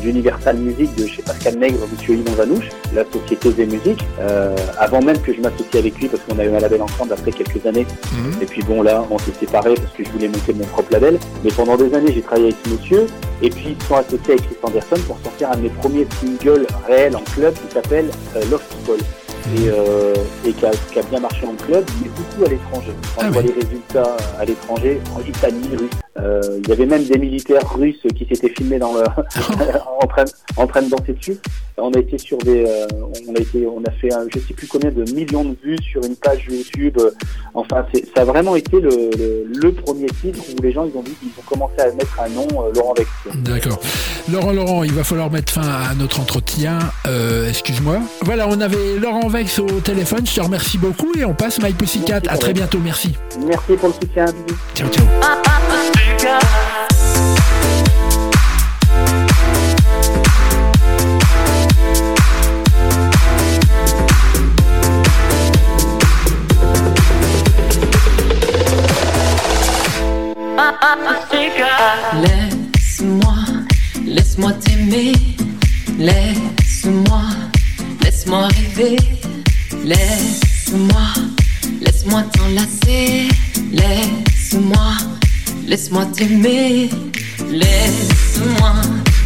d'Universal 0.00 0.56
Music 0.56 0.94
de 0.96 1.06
chez 1.06 1.22
Pascal 1.22 1.56
Nègre, 1.58 1.78
Monsieur 1.92 2.14
Yvon 2.14 2.32
Vanouche, 2.32 2.68
la 2.94 3.04
société 3.04 3.50
des 3.52 3.66
musiques, 3.66 4.04
euh, 4.20 4.56
avant 4.78 5.02
même 5.02 5.18
que 5.20 5.32
je 5.32 5.40
m'associe 5.40 5.76
avec 5.76 5.98
lui, 5.98 6.08
parce 6.08 6.22
qu'on 6.24 6.38
a 6.38 6.44
eu 6.44 6.54
un 6.54 6.60
label 6.60 6.82
ensemble 6.82 7.12
après 7.12 7.32
quelques 7.32 7.64
années. 7.66 7.86
Mhm. 8.12 8.42
Et 8.42 8.46
puis 8.46 8.62
bon, 8.62 8.82
là, 8.82 9.04
on 9.10 9.18
s'est 9.18 9.32
séparés 9.38 9.74
parce 9.74 9.92
que 9.92 10.04
je 10.04 10.10
voulais 10.10 10.28
monter 10.28 10.52
mon 10.54 10.64
propre 10.64 10.92
label. 10.92 11.18
Mais 11.44 11.50
pendant 11.50 11.76
des 11.76 11.92
années, 11.94 12.12
j'ai 12.12 12.22
travaillé 12.22 12.46
avec 12.48 12.56
ce 12.64 12.70
monsieur, 12.70 13.06
et 13.42 13.50
puis 13.50 13.76
ils 13.76 13.82
se 13.82 13.88
sont 13.88 13.96
associés 13.96 14.34
avec 14.34 14.46
Chris 14.46 14.56
Anderson 14.62 14.96
pour 15.06 15.18
sortir 15.22 15.50
un 15.52 15.56
de 15.56 15.62
mes 15.62 15.70
premiers 15.70 16.06
singles 16.20 16.66
réels 16.86 17.16
en 17.16 17.22
club 17.34 17.54
qui 17.54 17.74
s'appelle 17.74 18.10
euh, 18.36 18.42
Love 18.50 18.62
People. 18.70 19.04
Et, 19.56 19.68
euh, 19.70 20.14
et 20.44 20.52
qui, 20.52 20.66
a, 20.66 20.70
qui 20.92 20.98
a 20.98 21.02
bien 21.02 21.20
marché 21.20 21.46
en 21.46 21.54
club, 21.54 21.84
mais 22.02 22.08
beaucoup 22.10 22.44
à 22.44 22.48
l'étranger. 22.50 22.92
Ah 23.16 23.22
on 23.24 23.30
voit 23.30 23.42
oui. 23.42 23.48
les 23.54 23.62
résultats 23.62 24.16
à 24.38 24.44
l'étranger, 24.44 25.00
en 25.16 25.20
Italie, 25.20 25.70
Russie. 25.72 25.90
Euh, 26.20 26.40
il 26.62 26.68
y 26.68 26.72
avait 26.72 26.86
même 26.86 27.04
des 27.04 27.18
militaires 27.18 27.68
russes 27.74 28.00
qui 28.16 28.26
s'étaient 28.26 28.48
filmés 28.50 28.78
dans 28.78 28.92
le, 28.94 29.04
en, 30.02 30.06
train, 30.06 30.24
en 30.56 30.66
train 30.66 30.82
de 30.82 30.90
danser 30.90 31.12
dessus. 31.12 31.36
On 31.76 31.92
a 31.92 31.98
été 31.98 32.18
sur 32.18 32.38
des, 32.38 32.64
euh, 32.66 32.86
on 33.28 33.34
a 33.34 33.38
été, 33.38 33.66
on 33.66 33.82
a 33.84 33.90
fait, 33.92 34.12
un, 34.12 34.26
je 34.34 34.40
sais 34.40 34.54
plus 34.54 34.66
combien 34.66 34.90
de 34.90 35.04
millions 35.12 35.44
de 35.44 35.56
vues 35.62 35.78
sur 35.80 36.02
une 36.04 36.16
page 36.16 36.46
YouTube. 36.50 36.98
Enfin, 37.54 37.86
c'est, 37.92 38.04
ça 38.14 38.22
a 38.22 38.24
vraiment 38.24 38.56
été 38.56 38.80
le, 38.80 38.90
le, 39.16 39.46
le 39.54 39.72
premier 39.72 40.08
titre 40.20 40.40
où 40.56 40.62
les 40.62 40.72
gens 40.72 40.84
ils 40.84 40.96
ont 40.98 41.02
dit, 41.02 41.16
ils 41.22 41.28
ont 41.38 41.44
commencé 41.48 41.80
à 41.80 41.86
mettre 41.92 42.18
un 42.20 42.28
nom 42.30 42.46
euh, 42.52 42.72
Laurent 42.74 42.94
Vex. 42.94 43.08
D'accord. 43.36 43.78
Laurent, 44.30 44.52
Laurent, 44.52 44.82
il 44.84 44.92
va 44.92 45.04
falloir 45.04 45.30
mettre 45.30 45.52
fin 45.52 45.62
à 45.62 45.94
notre 45.94 46.20
entretien. 46.20 46.78
Euh, 47.06 47.48
Excuse-moi. 47.48 47.98
Voilà, 48.22 48.48
on 48.48 48.60
avait 48.60 48.98
Laurent 49.00 49.28
Vex 49.28 49.58
au 49.58 49.66
téléphone. 49.80 50.26
Je 50.26 50.34
te 50.34 50.40
remercie 50.40 50.78
beaucoup 50.78 51.12
et 51.18 51.24
on 51.24 51.34
passe 51.34 51.60
Mike 51.60 51.78
Pussycat. 51.78 52.20
Merci, 52.22 52.28
À 52.28 52.36
très 52.36 52.52
bientôt. 52.52 52.78
Merci. 52.82 53.14
Merci 53.46 53.72
pour 53.74 53.88
le 53.88 53.94
soutien. 53.94 54.26
Ciao, 54.74 54.88
ciao. 54.88 56.07
Laisse-moi, 72.14 73.34
laisse-moi 74.04 74.52
t'aimer. 74.54 75.12
Laisse-moi, 75.98 77.22
laisse-moi 78.02 78.48
rêver. 78.48 78.96
Laisse-moi, 79.84 81.06
laisse-moi 81.80 82.22
t'enlacer. 82.32 83.28
Laisse-moi, 83.72 84.96
laisse-moi 85.68 86.06
t'aimer. 86.06 86.88
Laisse-moi, 87.50 88.72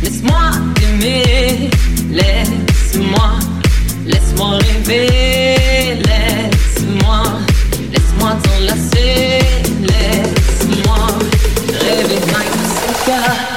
laisse-moi 0.03 0.51
t'aimer. 0.75 1.71
Laisse-moi, 2.11 3.31
laisse-moi 4.07 4.59
rêver. 4.59 6.03
Laisse-moi, 6.09 7.23
laisse-moi 7.93 8.37
t'enlacer. 8.43 9.39
Laisse-moi 9.89 11.07
rêver. 11.81 12.21
My 12.33 13.52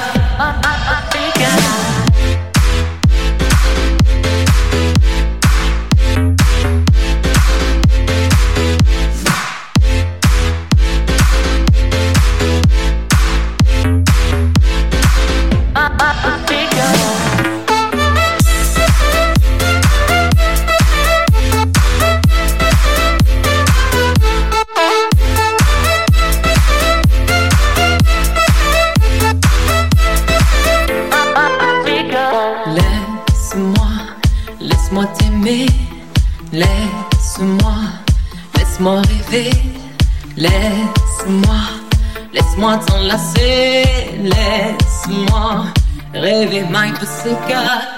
laisse-moi 43.05 43.15
t'enlacer. 43.15 43.85
Laisse-moi 44.23 45.65
rêver, 46.13 46.63
my 46.69 46.91
pussycat. 46.93 47.94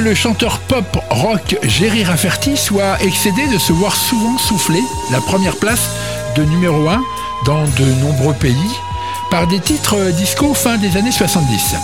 Le 0.00 0.14
chanteur 0.14 0.58
pop 0.60 0.84
rock 1.10 1.56
Jerry 1.62 2.04
Rafferty 2.04 2.56
soit 2.56 3.02
excédé 3.02 3.46
de 3.48 3.58
se 3.58 3.72
voir 3.72 3.94
souvent 3.96 4.38
souffler 4.38 4.82
la 5.10 5.20
première 5.20 5.56
place 5.56 5.90
de 6.36 6.44
numéro 6.44 6.88
1 6.88 7.02
dans 7.44 7.64
de 7.64 7.84
nombreux 8.00 8.34
pays 8.34 8.54
par 9.30 9.46
des 9.46 9.58
titres 9.58 9.96
disco 10.12 10.54
fin 10.54 10.76
des 10.78 10.96
années 10.96 11.12
70. 11.12 11.74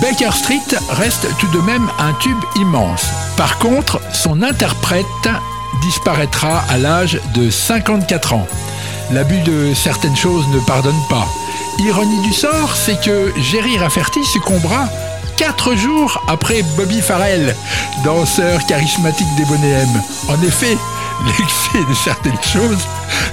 Baker 0.00 0.32
Street 0.32 0.78
reste 0.90 1.28
tout 1.38 1.48
de 1.48 1.60
même 1.60 1.88
un 1.98 2.12
tube 2.14 2.42
immense. 2.56 3.06
Par 3.36 3.58
contre, 3.58 4.00
son 4.12 4.42
interprète 4.42 5.06
disparaîtra 5.82 6.64
à 6.68 6.78
l'âge 6.78 7.20
de 7.34 7.50
54 7.50 8.34
ans. 8.34 8.46
L'abus 9.12 9.40
de 9.40 9.74
certaines 9.74 10.16
choses 10.16 10.46
ne 10.48 10.60
pardonne 10.60 11.00
pas. 11.08 11.26
Ironie 11.78 12.22
du 12.22 12.32
sort, 12.32 12.74
c'est 12.74 13.00
que 13.00 13.32
Jerry 13.40 13.78
Rafferty 13.78 14.24
succombera 14.24 14.88
quatre 15.38 15.76
jours 15.76 16.20
après 16.26 16.62
Bobby 16.76 17.00
Farrell, 17.00 17.54
danseur 18.04 18.66
charismatique 18.66 19.28
des 19.36 19.44
Bonnet-M. 19.44 20.02
En 20.28 20.42
effet, 20.42 20.76
l'excès 21.26 21.88
de 21.88 21.94
certaines 21.94 22.42
choses 22.42 22.84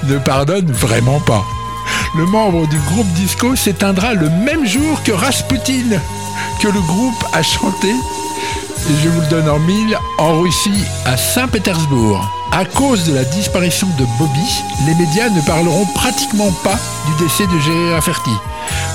ne 0.03 0.19
pardonne 0.19 0.71
vraiment 0.71 1.19
pas. 1.21 1.43
Le 2.15 2.27
membre 2.27 2.67
du 2.67 2.77
groupe 2.91 3.11
disco 3.13 3.55
s'éteindra 3.55 4.13
le 4.13 4.29
même 4.29 4.67
jour 4.67 5.01
que 5.03 5.11
Rasputin, 5.11 5.99
que 6.61 6.67
le 6.67 6.79
groupe 6.81 7.25
a 7.33 7.41
chanté, 7.41 7.91
je 9.03 9.09
vous 9.09 9.21
le 9.21 9.27
donne 9.27 9.49
en 9.49 9.59
mille, 9.59 9.97
en 10.19 10.41
Russie, 10.41 10.83
à 11.05 11.17
Saint-Pétersbourg. 11.17 12.29
À 12.51 12.65
cause 12.65 13.05
de 13.05 13.15
la 13.15 13.23
disparition 13.23 13.87
de 13.97 14.05
Bobby, 14.19 14.63
les 14.85 14.93
médias 14.93 15.29
ne 15.29 15.41
parleront 15.41 15.87
pratiquement 15.95 16.51
pas 16.63 16.77
du 17.07 17.23
décès 17.23 17.47
de 17.47 17.59
Jerry 17.59 17.93
Rafferty. 17.93 18.31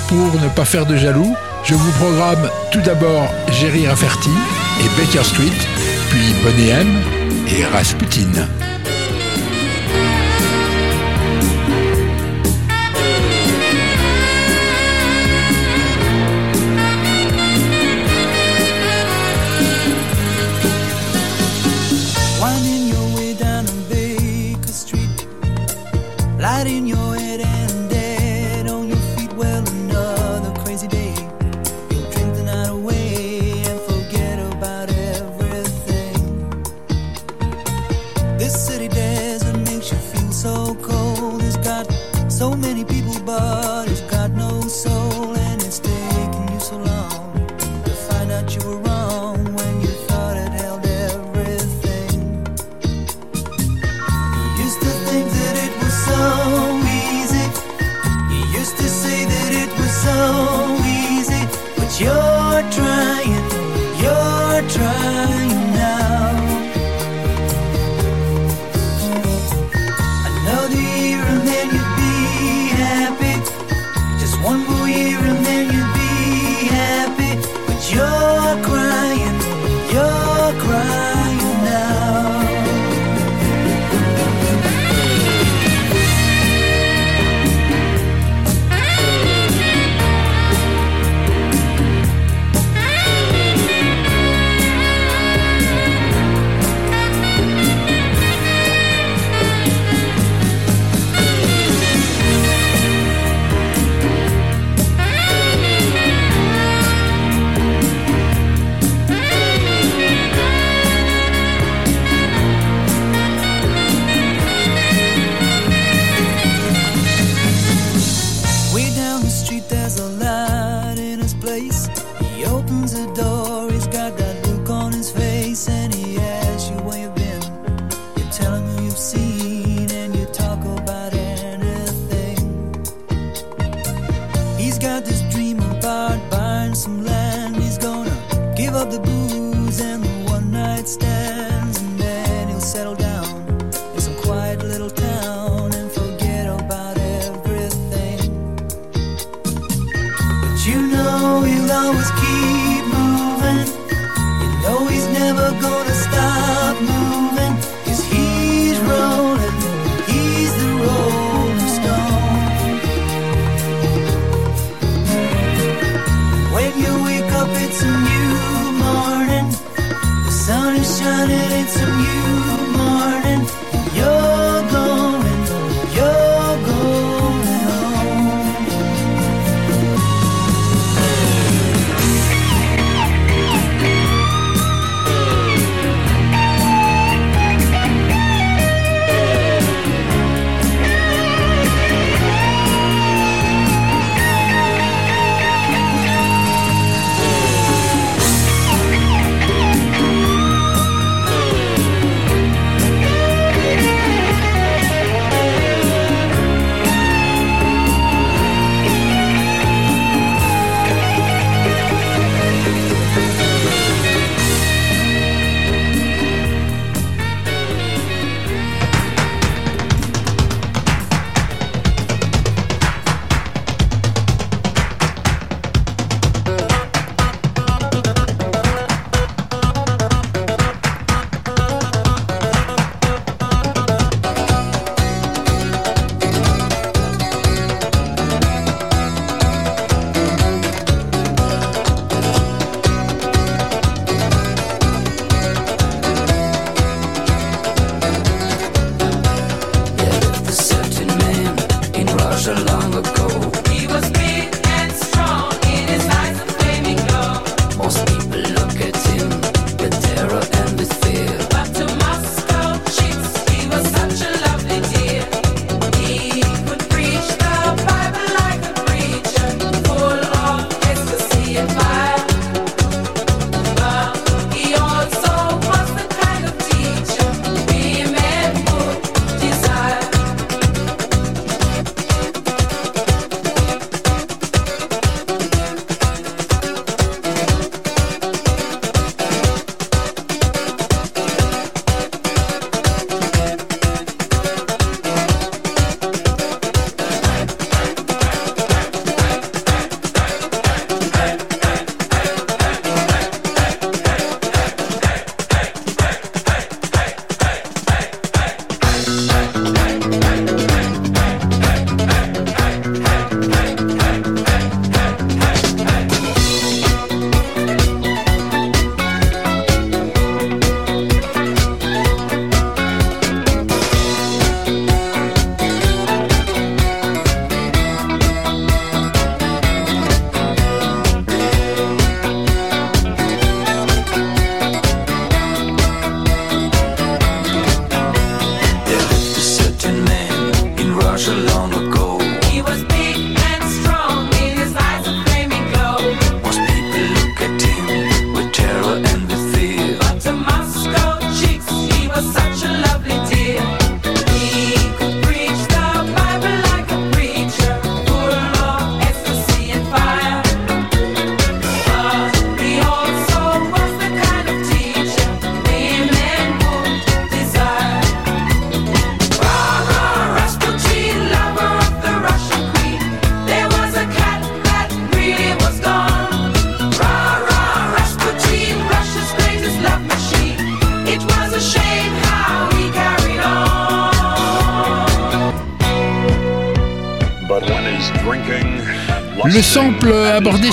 Pour 0.09 0.41
ne 0.41 0.49
pas 0.49 0.65
faire 0.65 0.87
de 0.87 0.97
jaloux, 0.97 1.35
je 1.65 1.75
vous 1.75 1.93
programme 1.93 2.49
tout 2.73 2.81
d'abord 2.81 3.29
Jerry 3.61 3.87
Rafferty 3.87 4.31
et 4.81 5.01
Baker 5.01 5.25
Street, 5.25 5.67
puis 6.11 6.35
Bonnet 6.43 6.69
M 6.69 7.03
et 7.49 7.65
Rasputin. 7.65 8.47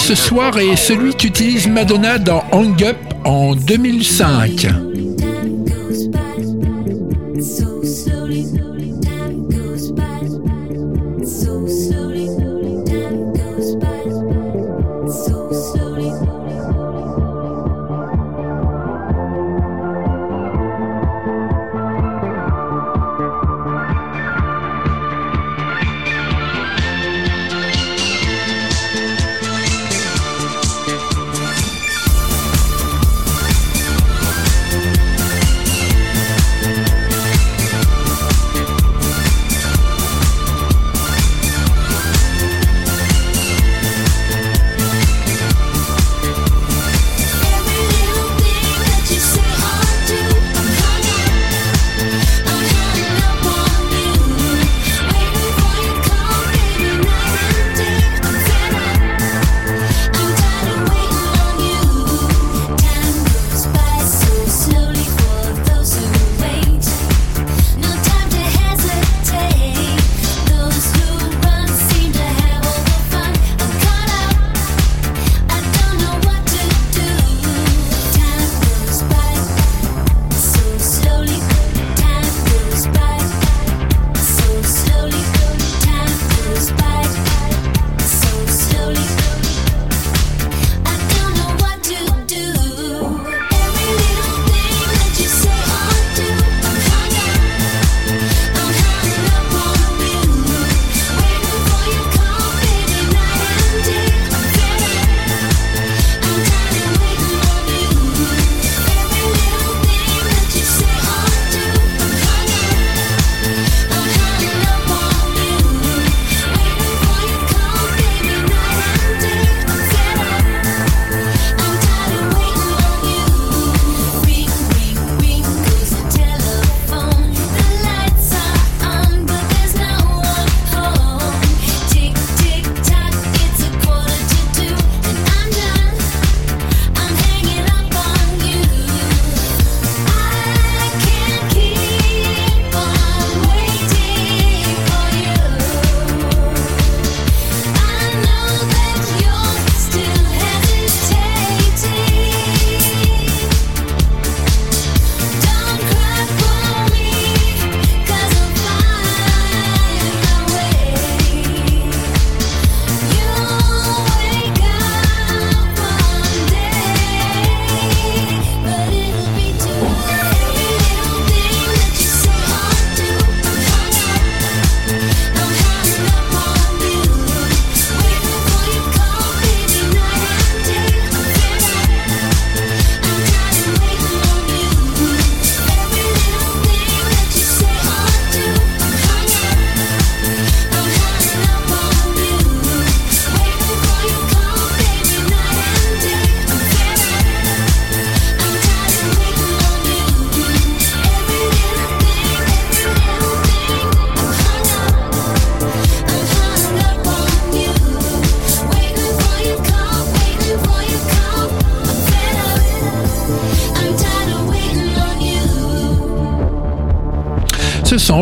ce 0.07 0.15
soir 0.15 0.57
est 0.57 0.77
celui 0.77 1.13
qu'utilise 1.15 1.67
Madonna 1.67 2.17
dans 2.17 2.41
Hang 2.53 2.81
Up 2.81 2.95
en 3.25 3.55
2005. 3.55 4.86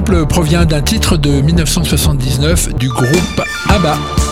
provient 0.02 0.66
d'un 0.66 0.82
titre 0.82 1.16
de 1.18 1.42
1979 1.42 2.74
du 2.76 2.90
groupe 2.90 3.42
ABBA. 3.70 4.25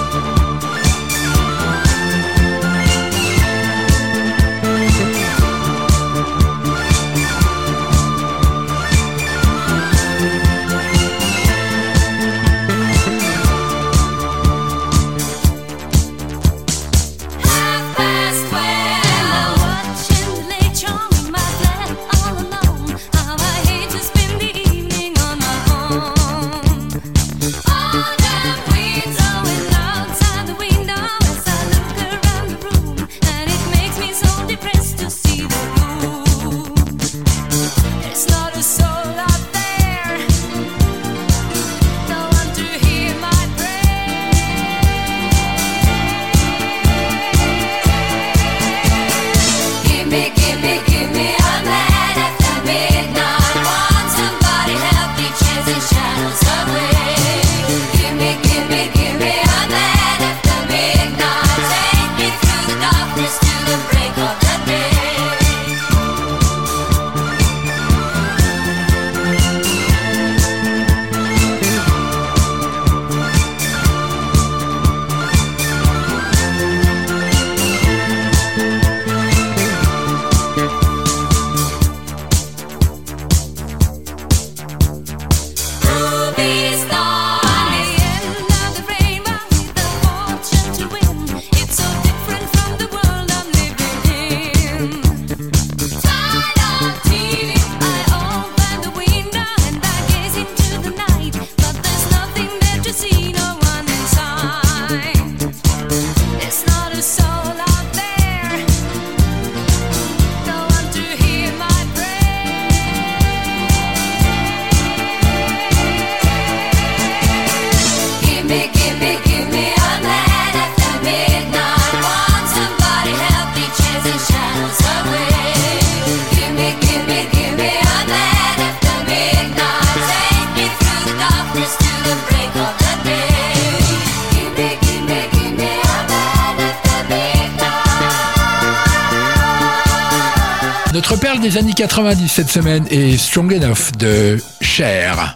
des 141.44 141.58
années 141.58 141.74
90 141.74 142.30
cette 142.30 142.50
semaine 142.50 142.86
est 142.90 143.18
Strong 143.18 143.54
Enough 143.54 143.98
de 144.00 144.42
Cher. 144.62 145.36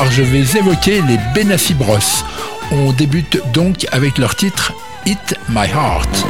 Soir, 0.00 0.10
je 0.10 0.22
vais 0.22 0.58
évoquer 0.58 1.02
les 1.02 1.18
Benassi 1.34 1.74
Bros. 1.74 1.98
On 2.72 2.92
débute 2.92 3.40
donc 3.52 3.86
avec 3.92 4.18
leur 4.18 4.34
titre 4.34 4.72
Hit 5.06 5.34
My 5.48 5.66
Heart. 5.66 6.26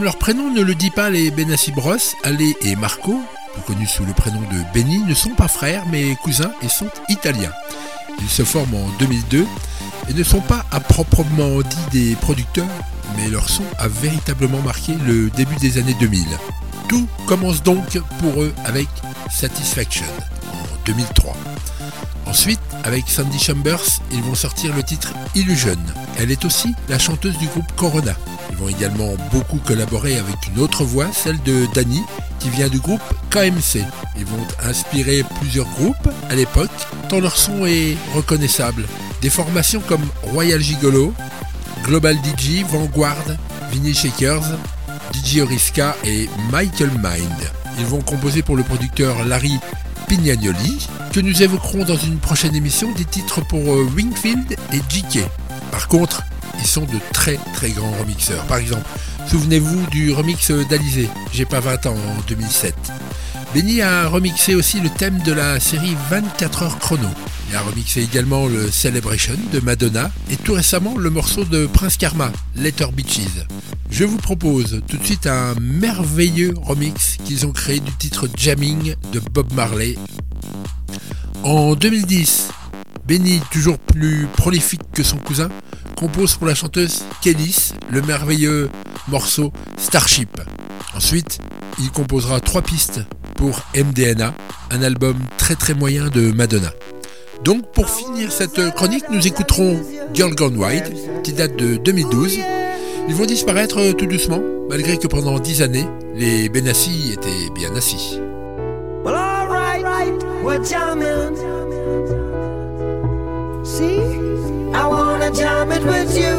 Comme 0.00 0.06
leur 0.06 0.16
prénom 0.16 0.50
ne 0.50 0.62
le 0.62 0.74
dit 0.74 0.88
pas, 0.88 1.10
les 1.10 1.30
Benassi 1.30 1.72
Bros, 1.72 1.92
Ale 2.24 2.40
et 2.62 2.74
Marco, 2.74 3.20
plus 3.52 3.62
connus 3.64 3.86
sous 3.86 4.06
le 4.06 4.14
prénom 4.14 4.40
de 4.40 4.62
Benny, 4.72 5.00
ne 5.00 5.12
sont 5.12 5.34
pas 5.34 5.46
frères 5.46 5.84
mais 5.92 6.16
cousins 6.22 6.52
et 6.62 6.70
sont 6.70 6.88
italiens. 7.10 7.52
Ils 8.18 8.30
se 8.30 8.42
forment 8.42 8.76
en 8.76 8.88
2002 8.98 9.46
et 10.08 10.14
ne 10.14 10.22
sont 10.22 10.40
pas 10.40 10.64
à 10.70 10.80
proprement 10.80 11.60
dit 11.60 11.76
des 11.92 12.16
producteurs, 12.16 12.64
mais 13.14 13.28
leur 13.28 13.50
son 13.50 13.64
a 13.78 13.88
véritablement 13.88 14.62
marqué 14.62 14.94
le 15.06 15.28
début 15.28 15.56
des 15.56 15.76
années 15.76 15.96
2000. 16.00 16.24
Tout 16.88 17.06
commence 17.26 17.62
donc 17.62 18.00
pour 18.20 18.42
eux 18.42 18.54
avec 18.64 18.88
Satisfaction 19.30 20.06
en 20.50 20.86
2003. 20.86 21.36
Ensuite, 22.24 22.60
avec 22.84 23.06
Sandy 23.06 23.38
Chambers, 23.38 24.00
ils 24.12 24.22
vont 24.22 24.34
sortir 24.34 24.74
le 24.74 24.82
titre 24.82 25.12
Illusion. 25.34 25.76
Elle 26.18 26.30
est 26.30 26.46
aussi 26.46 26.74
la 26.88 26.98
chanteuse 26.98 27.36
du 27.36 27.48
groupe 27.48 27.70
Corona. 27.76 28.14
Vont 28.60 28.68
également 28.68 29.14
beaucoup 29.32 29.56
collaborer 29.56 30.18
avec 30.18 30.36
une 30.48 30.60
autre 30.62 30.84
voix, 30.84 31.06
celle 31.12 31.42
de 31.44 31.66
Danny, 31.72 32.02
qui 32.38 32.50
vient 32.50 32.68
du 32.68 32.78
groupe 32.78 33.00
KMC. 33.30 33.82
Ils 34.18 34.26
vont 34.26 34.46
inspirer 34.62 35.24
plusieurs 35.40 35.66
groupes 35.70 36.08
à 36.28 36.34
l'époque, 36.34 36.70
tant 37.08 37.20
leur 37.20 37.36
son 37.36 37.64
est 37.64 37.96
reconnaissable. 38.14 38.84
Des 39.22 39.30
formations 39.30 39.80
comme 39.80 40.04
Royal 40.22 40.60
Gigolo, 40.60 41.14
Global 41.84 42.16
DJ, 42.16 42.62
Vanguard, 42.68 43.24
Vinny 43.72 43.94
Shakers, 43.94 44.44
DJ 45.14 45.38
Oriska 45.38 45.96
et 46.04 46.28
Michael 46.52 46.90
Mind. 47.02 47.50
Ils 47.78 47.86
vont 47.86 48.02
composer 48.02 48.42
pour 48.42 48.56
le 48.56 48.62
producteur 48.62 49.24
Larry 49.24 49.58
Pignanoli, 50.06 50.86
que 51.12 51.20
nous 51.20 51.42
évoquerons 51.42 51.84
dans 51.84 51.96
une 51.96 52.18
prochaine 52.18 52.54
émission 52.54 52.92
des 52.92 53.04
titres 53.04 53.40
pour 53.46 53.60
euh, 53.60 53.88
Wingfield 53.96 54.56
et 54.72 54.80
JK. 54.88 55.24
Par 55.70 55.88
contre, 55.88 56.22
ils 56.58 56.66
sont 56.66 56.84
de 56.84 56.98
très 57.12 57.38
très 57.54 57.70
grands 57.70 57.92
remixeurs. 57.92 58.44
Par 58.46 58.58
exemple, 58.58 58.86
souvenez-vous 59.28 59.86
du 59.86 60.12
remix 60.12 60.50
d'Alizé, 60.50 61.08
J'ai 61.32 61.44
pas 61.44 61.60
20 61.60 61.86
ans 61.86 61.96
en 61.96 62.20
2007. 62.28 62.74
Benny 63.54 63.82
a 63.82 64.08
remixé 64.08 64.54
aussi 64.54 64.80
le 64.80 64.88
thème 64.90 65.18
de 65.24 65.32
la 65.32 65.58
série 65.58 65.96
24 66.08 66.62
heures 66.62 66.78
chrono. 66.78 67.08
Il 67.50 67.56
a 67.56 67.62
remixé 67.62 68.00
également 68.00 68.46
le 68.46 68.70
Celebration 68.70 69.34
de 69.52 69.58
Madonna 69.58 70.12
et 70.30 70.36
tout 70.36 70.52
récemment 70.52 70.96
le 70.96 71.10
morceau 71.10 71.44
de 71.44 71.66
Prince 71.66 71.96
Karma, 71.96 72.30
Letter 72.54 72.86
Beaches. 72.92 73.44
Je 73.90 74.04
vous 74.04 74.18
propose 74.18 74.82
tout 74.86 74.96
de 74.96 75.04
suite 75.04 75.26
un 75.26 75.54
merveilleux 75.60 76.54
remix 76.62 77.16
qu'ils 77.24 77.44
ont 77.44 77.50
créé 77.50 77.80
du 77.80 77.92
titre 77.96 78.28
Jamming 78.36 78.94
de 79.12 79.18
Bob 79.18 79.52
Marley. 79.52 79.96
En 81.42 81.74
2010, 81.74 82.50
Benny, 83.08 83.40
toujours 83.50 83.78
plus 83.78 84.28
prolifique 84.36 84.82
que 84.92 85.02
son 85.02 85.16
cousin, 85.16 85.48
compose 86.00 86.36
pour 86.36 86.46
la 86.46 86.54
chanteuse 86.54 87.04
Kellys 87.20 87.74
le 87.90 88.00
merveilleux 88.00 88.70
morceau 89.08 89.52
Starship. 89.76 90.40
Ensuite, 90.96 91.40
il 91.78 91.90
composera 91.90 92.40
trois 92.40 92.62
pistes 92.62 93.02
pour 93.36 93.60
MDNA, 93.76 94.32
un 94.70 94.82
album 94.82 95.18
très 95.36 95.56
très 95.56 95.74
moyen 95.74 96.08
de 96.08 96.32
Madonna. 96.32 96.70
Donc 97.44 97.70
pour 97.72 97.90
finir 97.90 98.32
cette 98.32 98.74
chronique, 98.74 99.04
nous 99.10 99.26
écouterons 99.26 99.78
Girl 100.14 100.34
Gone 100.34 100.56
Wild, 100.56 100.90
qui 101.22 101.34
date 101.34 101.56
de 101.56 101.76
2012. 101.76 102.38
Ils 103.06 103.14
vont 103.14 103.26
disparaître 103.26 103.92
tout 103.92 104.06
doucement, 104.06 104.40
malgré 104.70 104.96
que 104.96 105.06
pendant 105.06 105.38
10 105.38 105.60
années, 105.60 105.86
les 106.14 106.48
Benassi 106.48 107.12
étaient 107.12 107.50
bien 107.54 107.76
assis. 107.76 108.18
we're 115.30 115.36
diamond 115.36 115.86
with 115.86 116.18
you. 116.18 116.34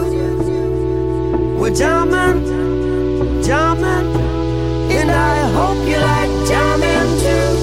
We're 1.58 1.74
diamond, 1.74 2.46
diamond, 3.46 4.16
and 4.92 5.12
I 5.12 5.50
hope 5.54 5.88
you 5.88 5.98
like 5.98 6.30
diamond 6.50 7.20
too. 7.22 7.56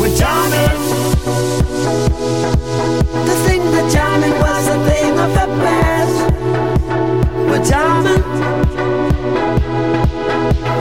We're 0.00 0.16
diamond. 0.16 0.78
The 3.26 3.34
thing 3.46 3.62
that 3.72 3.92
diamond 3.92 4.34
was 4.34 4.68
a 4.68 4.78
thing 4.88 5.18
of 5.18 5.30
the 5.32 5.46
past. 5.62 6.16
We're 7.48 7.64
diamond, 7.64 8.24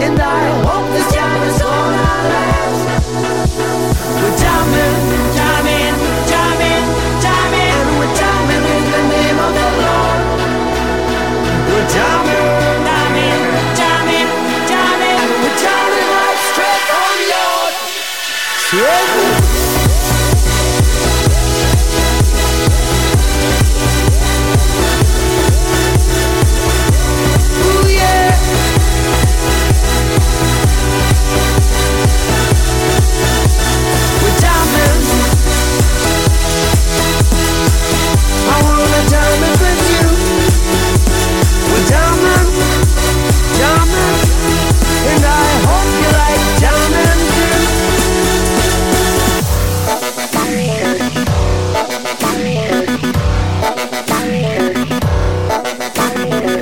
and 0.03 0.21
I 0.21 0.49
hope 0.67 0.87
this 0.93 1.07
diamond's 1.13 1.59
gonna 1.59 1.97
last. 2.29 2.81
We're 4.21 4.37
diamond. 4.37 5.20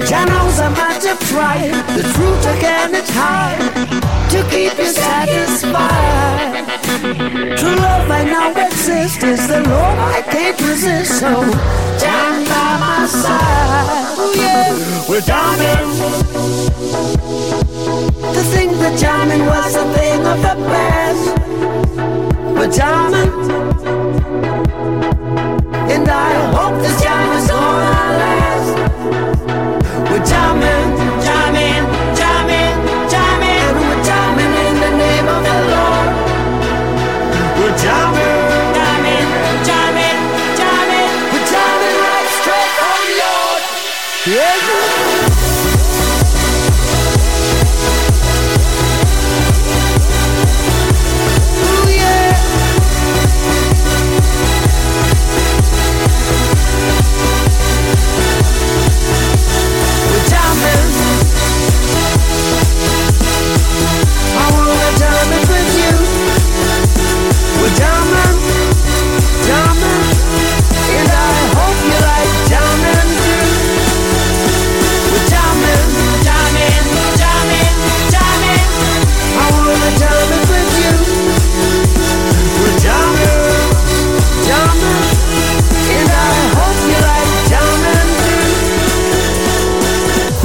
Channels 0.09 0.59
are 0.59 0.71
multiplied, 0.71 1.71
the 1.95 2.01
truth 2.15 2.45
again 2.57 2.89
cannot 2.91 3.09
hide 3.09 3.61
to 4.31 4.39
keep 4.49 4.77
you 4.77 4.85
satisfied. 4.85 6.65
True 7.59 7.75
love 7.75 8.09
I 8.09 8.23
now 8.23 8.49
exists 8.51 9.23
is 9.23 9.47
the 9.47 9.61
love 9.61 9.99
I 9.99 10.21
can't 10.23 10.59
resist. 10.61 11.19
So 11.19 11.29
down 11.99 12.43
by 12.45 12.77
my 12.85 13.05
side, 13.05 14.15
oh 14.17 14.33
yeah, 14.35 14.73
we're 15.07 15.21
diamond. 15.21 15.89
The 18.35 18.43
thing 18.53 18.71
that 18.81 18.97
jamming 18.99 19.45
was 19.45 19.75
a 19.75 19.85
thing 19.93 20.25
of 20.25 20.41
the 20.41 20.55
past. 20.69 20.98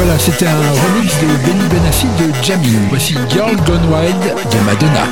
Voilà, 0.07 0.18
c'était 0.18 0.46
un 0.46 0.59
remix 0.59 1.18
de 1.18 1.26
Benny 1.46 1.66
Benassi 1.66 2.07
de 2.18 2.44
Jamie. 2.44 2.76
Voici 2.90 3.14
Girl 3.30 3.57
Gone 3.64 3.90
Wild 3.90 4.20
de 4.20 4.59
Madonna. 4.66 5.07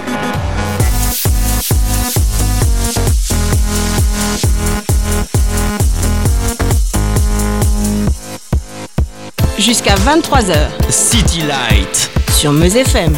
Jusqu'à 9.58 9.94
23h. 9.94 10.68
City 10.90 11.40
Light. 11.40 12.10
Sur 12.30 12.52
Meuse 12.52 12.76
FM. 12.76 13.14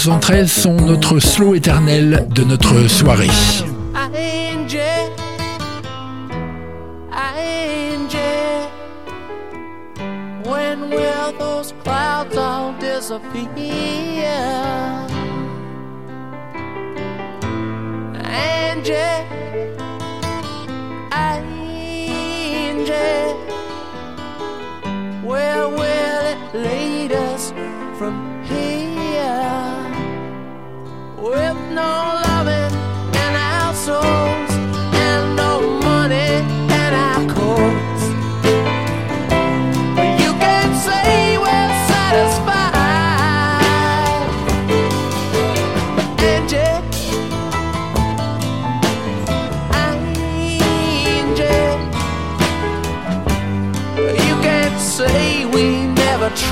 1913 0.00 0.50
sont 0.50 0.76
notre 0.76 1.18
slow 1.18 1.54
éternel 1.54 2.26
de 2.30 2.42
notre 2.42 2.88
soirée. 2.88 3.28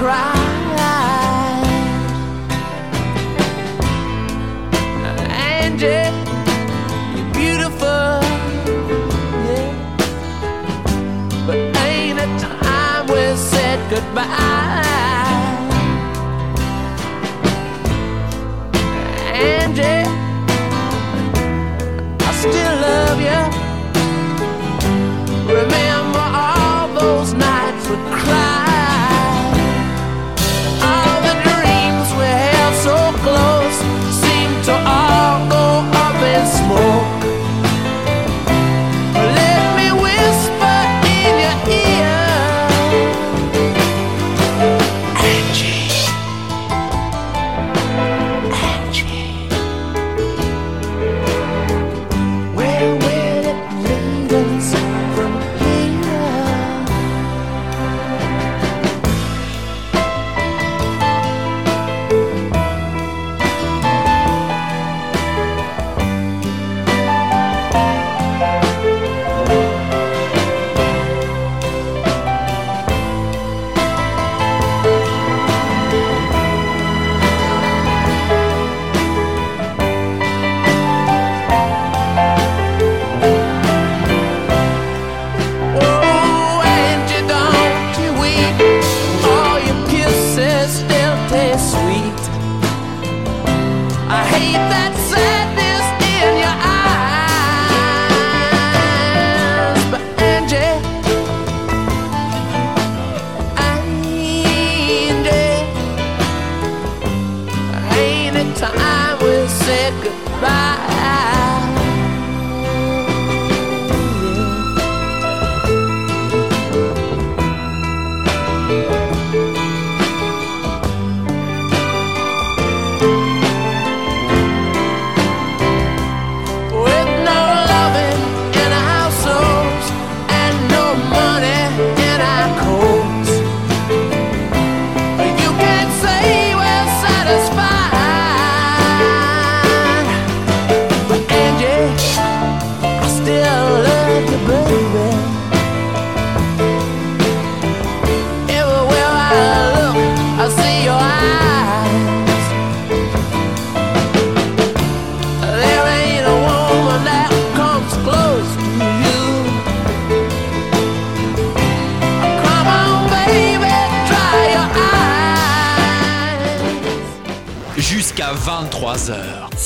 Never 0.01 0.38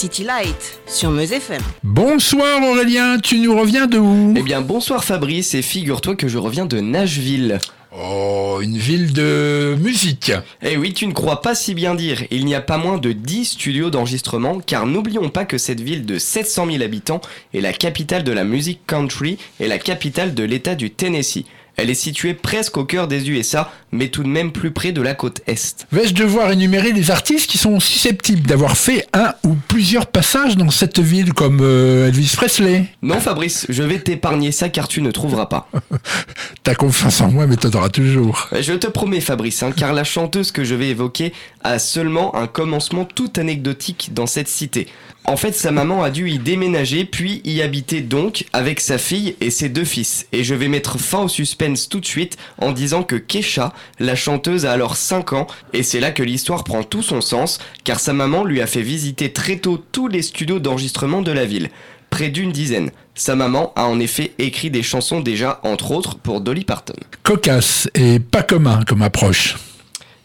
City 0.03 0.25
Light 0.25 0.81
sur 0.89 1.13
Meuse 1.13 1.31
FM. 1.31 1.63
Bonsoir 1.85 2.61
Aurélien, 2.61 3.21
tu 3.21 3.39
nous 3.39 3.57
reviens 3.57 3.87
de 3.87 3.99
où? 3.99 4.35
Eh 4.37 4.43
bien, 4.43 4.61
bonsoir 4.61 5.05
Fabrice, 5.05 5.55
et 5.55 5.63
figure-toi 5.63 6.17
que 6.17 6.27
je 6.27 6.39
reviens 6.39 6.67
de 6.67 6.81
Nashville. 6.81 7.61
Oh, 7.97 8.59
une 8.61 8.79
ville 8.79 9.13
de 9.13 9.77
musique. 9.81 10.33
Eh 10.61 10.77
oui, 10.77 10.93
tu 10.93 11.07
ne 11.07 11.13
crois 11.13 11.41
pas 11.41 11.55
si 11.55 11.73
bien 11.73 11.95
dire. 11.95 12.25
Il 12.33 12.47
n'y 12.47 12.57
a 12.57 12.61
pas 12.61 12.79
moins 12.79 12.99
de 12.99 13.13
10 13.13 13.45
studios 13.45 13.91
d'enregistrement, 13.91 14.59
car 14.59 14.87
n'oublions 14.87 15.29
pas 15.29 15.45
que 15.45 15.57
cette 15.57 15.81
ville 15.81 16.05
de 16.05 16.19
700 16.19 16.67
000 16.73 16.83
habitants 16.83 17.21
est 17.55 17.61
la 17.61 17.73
capitale 17.73 18.25
de 18.25 18.33
la 18.33 18.43
musique 18.43 18.81
country 18.89 19.39
et 19.61 19.69
la 19.69 19.79
capitale 19.79 20.35
de 20.35 20.43
l'État 20.43 20.75
du 20.75 20.91
Tennessee. 20.91 21.45
Elle 21.83 21.91
est 21.91 21.95
située 21.95 22.33
presque 22.33 22.77
au 22.77 22.85
cœur 22.85 23.09
des 23.09 23.29
USA, 23.29 23.69
mais 23.91 24.07
tout 24.07 24.23
de 24.23 24.29
même 24.29 24.53
plus 24.53 24.71
près 24.71 24.93
de 24.93 25.03
la 25.03 25.15
côte 25.15 25.41
Est. 25.49 25.85
Vais-je 25.91 26.15
devoir 26.15 26.53
énumérer 26.53 26.93
les 26.93 27.11
artistes 27.11 27.51
qui 27.51 27.59
sont 27.59 27.81
susceptibles 27.81 28.47
d'avoir 28.47 28.77
fait 28.77 29.05
un 29.13 29.35
ou 29.43 29.57
plusieurs 29.67 30.07
passages 30.07 30.57
dans 30.57 30.71
cette 30.71 31.01
ville, 31.01 31.35
comme 31.35 31.59
euh, 31.61 32.07
Elvis 32.07 32.35
Presley? 32.37 32.85
Non 33.03 33.19
Fabrice, 33.19 33.67
je 33.69 33.83
vais 33.83 33.99
t'épargner 33.99 34.53
ça 34.53 34.69
car 34.69 34.87
tu 34.87 35.03
ne 35.03 35.11
trouveras 35.11 35.47
pas. 35.47 35.69
T'as 36.63 36.77
confiance 36.77 37.21
en 37.21 37.33
moi, 37.33 37.49
mais 37.49 37.57
t'en 37.57 37.77
auras 37.77 37.89
toujours. 37.89 38.49
Je 38.61 38.75
te 38.75 38.87
promets 38.87 39.21
Fabrice, 39.21 39.65
hein, 39.65 39.73
car 39.77 39.93
la 39.93 40.05
chanteuse 40.05 40.53
que 40.53 40.63
je 40.63 40.77
vais 40.77 40.91
évoquer 40.91 41.33
a 41.65 41.81
seulement 41.81 42.37
un 42.37 42.47
commencement 42.47 43.05
tout 43.05 43.33
anecdotique 43.39 44.11
dans 44.15 44.29
cette 44.29 44.47
cité. 44.47 44.87
En 45.25 45.37
fait, 45.37 45.53
sa 45.53 45.71
maman 45.71 46.03
a 46.03 46.11
dû 46.11 46.29
y 46.31 46.39
déménager, 46.39 47.05
puis 47.05 47.41
y 47.45 47.63
habiter 47.63 48.01
donc 48.01 48.45
avec 48.53 48.81
sa 48.81 48.99
fille 48.99 49.37
et 49.41 49.51
ses 49.51 49.69
deux 49.69 49.85
fils. 49.85 50.27
Et 50.33 50.43
je 50.43 50.55
vais 50.55 50.67
mettre 50.67 50.99
fin 50.99 51.23
au 51.23 51.29
suspense 51.29 51.89
tout 51.89 52.01
de 52.01 52.07
suite 52.07 52.37
en 52.59 52.73
disant 52.73 53.05
que 53.05 53.15
Kesha, 53.15 53.73
la 54.01 54.17
chanteuse, 54.17 54.67
a 54.67 54.73
alors 54.73 54.97
5 54.97 55.33
ans, 55.33 55.47
et 55.73 55.85
c'est 55.85 56.01
là 56.01 56.11
que 56.11 56.25
l'histoire 56.25 56.65
prend 56.65 56.83
tout 56.83 57.03
son 57.03 57.21
sens, 57.21 57.61
car 57.85 58.01
sa 58.01 58.13
maman 58.13 58.45
lui 58.45 58.61
a 58.61 58.67
fait 58.67 58.83
visiter 58.83 59.33
très 59.33 59.57
tôt 59.57 59.83
tous 59.93 60.09
les 60.09 60.23
studios 60.23 60.59
d'enregistrement 60.59 61.23
de 61.23 61.33
la 61.33 61.45
ville. 61.45 61.71
Près 62.11 62.29
d'une 62.29 62.53
dizaine. 62.53 62.91
Sa 63.15 63.37
maman 63.37 63.73
a 63.77 63.85
en 63.85 64.01
effet 64.01 64.33
écrit 64.39 64.71
des 64.71 64.83
chansons 64.83 65.21
déjà, 65.21 65.61
entre 65.63 65.93
autres, 65.93 66.17
pour 66.17 66.41
Dolly 66.41 66.65
Parton. 66.65 66.95
Cocasse 67.23 67.89
et 67.95 68.19
pas 68.19 68.43
commun 68.43 68.81
comme 68.87 69.03
approche. 69.03 69.57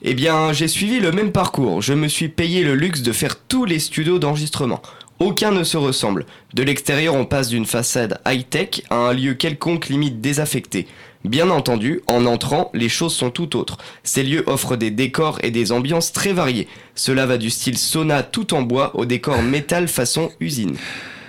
Eh 0.03 0.13
bien, 0.13 0.53
j'ai 0.53 0.67
suivi 0.67 0.99
le 0.99 1.11
même 1.11 1.31
parcours. 1.31 1.81
Je 1.81 1.93
me 1.93 2.07
suis 2.07 2.29
payé 2.29 2.63
le 2.63 2.75
luxe 2.75 3.01
de 3.01 3.11
faire 3.11 3.35
tous 3.39 3.65
les 3.65 3.79
studios 3.79 4.19
d'enregistrement. 4.19 4.81
Aucun 5.17 5.51
ne 5.51 5.63
se 5.63 5.77
ressemble. 5.77 6.27
De 6.53 6.61
l'extérieur, 6.61 7.15
on 7.15 7.25
passe 7.25 7.49
d'une 7.49 7.65
façade 7.65 8.19
high-tech 8.27 8.83
à 8.91 8.95
un 8.95 9.13
lieu 9.13 9.33
quelconque 9.33 9.89
limite 9.89 10.21
désaffecté. 10.21 10.85
Bien 11.25 11.49
entendu, 11.49 12.01
en 12.05 12.27
entrant, 12.27 12.69
les 12.75 12.89
choses 12.89 13.15
sont 13.15 13.31
tout 13.31 13.55
autres. 13.55 13.79
Ces 14.03 14.21
lieux 14.21 14.43
offrent 14.45 14.75
des 14.75 14.91
décors 14.91 15.39
et 15.41 15.49
des 15.49 15.71
ambiances 15.71 16.13
très 16.13 16.31
variées. 16.31 16.67
Cela 16.93 17.25
va 17.25 17.39
du 17.39 17.49
style 17.49 17.79
sauna 17.79 18.21
tout 18.21 18.53
en 18.53 18.61
bois 18.61 18.91
au 18.95 19.05
décor 19.05 19.41
métal 19.41 19.87
façon 19.87 20.29
usine. 20.39 20.77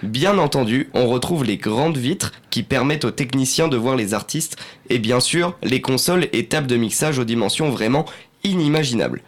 Bien 0.02 0.38
entendu, 0.38 0.90
on 0.94 1.08
retrouve 1.08 1.42
les 1.42 1.56
grandes 1.56 1.96
vitres 1.96 2.30
qui 2.50 2.62
permettent 2.62 3.04
aux 3.04 3.10
techniciens 3.10 3.66
de 3.66 3.76
voir 3.76 3.96
les 3.96 4.14
artistes 4.14 4.56
et 4.90 5.00
bien 5.00 5.18
sûr 5.18 5.56
les 5.64 5.80
consoles 5.80 6.28
et 6.32 6.46
tables 6.46 6.68
de 6.68 6.76
mixage 6.76 7.18
aux 7.18 7.24
dimensions 7.24 7.70
vraiment 7.70 8.06
inimaginables. 8.44 9.22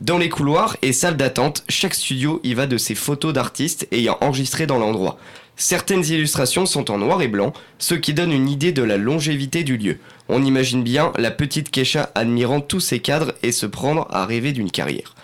Dans 0.00 0.18
les 0.18 0.28
couloirs 0.28 0.76
et 0.82 0.92
salles 0.92 1.16
d'attente, 1.16 1.64
chaque 1.68 1.94
studio 1.94 2.40
y 2.42 2.54
va 2.54 2.66
de 2.66 2.76
ses 2.78 2.96
photos 2.96 3.32
d'artistes 3.32 3.86
ayant 3.92 4.18
enregistré 4.20 4.66
dans 4.66 4.78
l'endroit. 4.78 5.18
Certaines 5.56 6.04
illustrations 6.04 6.66
sont 6.66 6.90
en 6.90 6.98
noir 6.98 7.22
et 7.22 7.28
blanc, 7.28 7.52
ce 7.78 7.94
qui 7.94 8.12
donne 8.12 8.32
une 8.32 8.48
idée 8.48 8.72
de 8.72 8.82
la 8.82 8.96
longévité 8.96 9.62
du 9.62 9.76
lieu. 9.76 9.98
On 10.28 10.42
imagine 10.42 10.82
bien 10.82 11.12
la 11.16 11.30
petite 11.30 11.70
Kesha 11.70 12.10
admirant 12.16 12.60
tous 12.60 12.80
ces 12.80 12.98
cadres 12.98 13.34
et 13.44 13.52
se 13.52 13.66
prendre 13.66 14.08
à 14.10 14.26
rêver 14.26 14.50
d'une 14.50 14.70
carrière. 14.70 15.14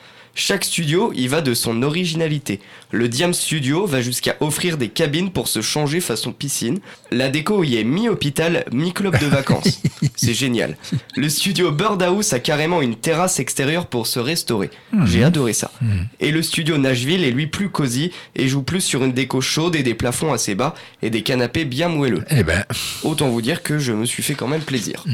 Chaque 0.41 0.65
studio 0.65 1.13
y 1.15 1.29
va 1.29 1.43
de 1.43 1.53
son 1.53 1.83
originalité. 1.83 2.61
Le 2.93 3.09
Diam 3.09 3.35
Studio 3.35 3.85
va 3.85 4.01
jusqu'à 4.01 4.37
offrir 4.41 4.79
des 4.79 4.89
cabines 4.89 5.33
pour 5.33 5.49
se 5.49 5.61
changer 5.61 6.01
façon 6.01 6.33
piscine. 6.33 6.79
La 7.11 7.29
déco 7.29 7.63
y 7.63 7.77
est 7.77 7.85
mi-hôpital, 7.85 8.65
mi-club 8.73 9.21
de 9.21 9.27
vacances. 9.27 9.83
C'est 10.17 10.33
génial. 10.33 10.79
Le 11.15 11.29
studio 11.29 11.71
Birdhouse 11.73 12.33
a 12.33 12.39
carrément 12.39 12.81
une 12.81 12.97
terrasse 12.97 13.39
extérieure 13.39 13.87
pour 13.87 14.07
se 14.07 14.19
restaurer. 14.19 14.71
J'ai 15.05 15.23
adoré 15.25 15.53
ça. 15.53 15.73
Et 16.21 16.31
le 16.31 16.41
studio 16.41 16.79
Nashville 16.79 17.23
est 17.23 17.33
lui 17.33 17.47
plus 17.47 17.69
cosy 17.69 18.11
et 18.35 18.49
joue 18.49 18.63
plus 18.63 18.81
sur 18.81 19.05
une 19.05 19.13
déco 19.13 19.43
chaude 19.43 19.77
et 19.77 19.83
des 19.83 19.95
plafonds 19.95 20.33
assez 20.33 20.55
bas 20.55 20.75
et 21.03 21.11
des 21.11 21.23
canapés 21.23 21.67
bien 21.67 21.91
moelleux. 21.91 22.25
Eh 22.31 22.45
ben, 22.45 22.65
Autant 23.03 23.29
vous 23.29 23.43
dire 23.43 23.63
que 23.63 23.79
je 23.79 23.93
me 23.93 24.07
suis 24.07 24.23
fait 24.23 24.35
quand 24.35 24.49
même 24.49 24.63
plaisir. 24.63 25.05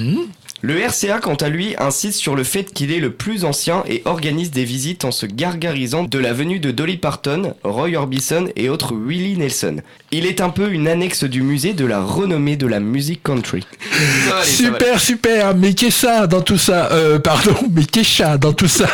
Le 0.63 0.81
RCA, 0.81 1.19
quant 1.19 1.35
à 1.35 1.51
lui, 1.51 1.75
insiste 1.79 2.19
sur 2.19 2.35
le 2.35 2.43
fait 2.43 2.73
qu'il 2.73 2.91
est 2.91 2.99
le 2.99 3.13
plus 3.13 3.45
ancien 3.45 3.85
et 3.87 4.01
organise 4.07 4.51
des 4.51 4.65
visites 4.65 5.05
en 5.05 5.11
se 5.11 5.27
gargarisant 5.27 6.05
de 6.05 6.19
la 6.19 6.33
venue 6.33 6.61
de 6.61 6.71
Dolly 6.71 6.97
Parton, 6.97 7.55
Roy 7.63 7.95
Orbison 7.95 8.47
et 8.57 8.71
autres 8.71 8.95
Willie 8.95 9.37
Nelson. 9.37 9.77
Il 10.13 10.25
est 10.25 10.41
un 10.41 10.49
peu 10.49 10.73
une 10.73 10.89
annexe 10.89 11.25
du 11.25 11.43
musée 11.43 11.75
de 11.75 11.85
la 11.85 12.01
renommée 12.01 12.57
de 12.57 12.67
la 12.67 12.81
musique 12.81 13.23
country. 13.23 13.67
Super, 14.45 14.99
super. 14.99 15.55
Mais 15.55 15.75
qu'est-ce 15.75 16.07
ça 16.07 16.27
dans 16.27 16.41
tout 16.41 16.59
ça 16.59 16.91
euh, 16.93 17.19
Pardon, 17.19 17.55
mais 17.73 17.85
qu'est-ce 17.85 18.17
ça 18.17 18.39
dans 18.39 18.55
tout 18.55 18.69
ça 18.69 18.89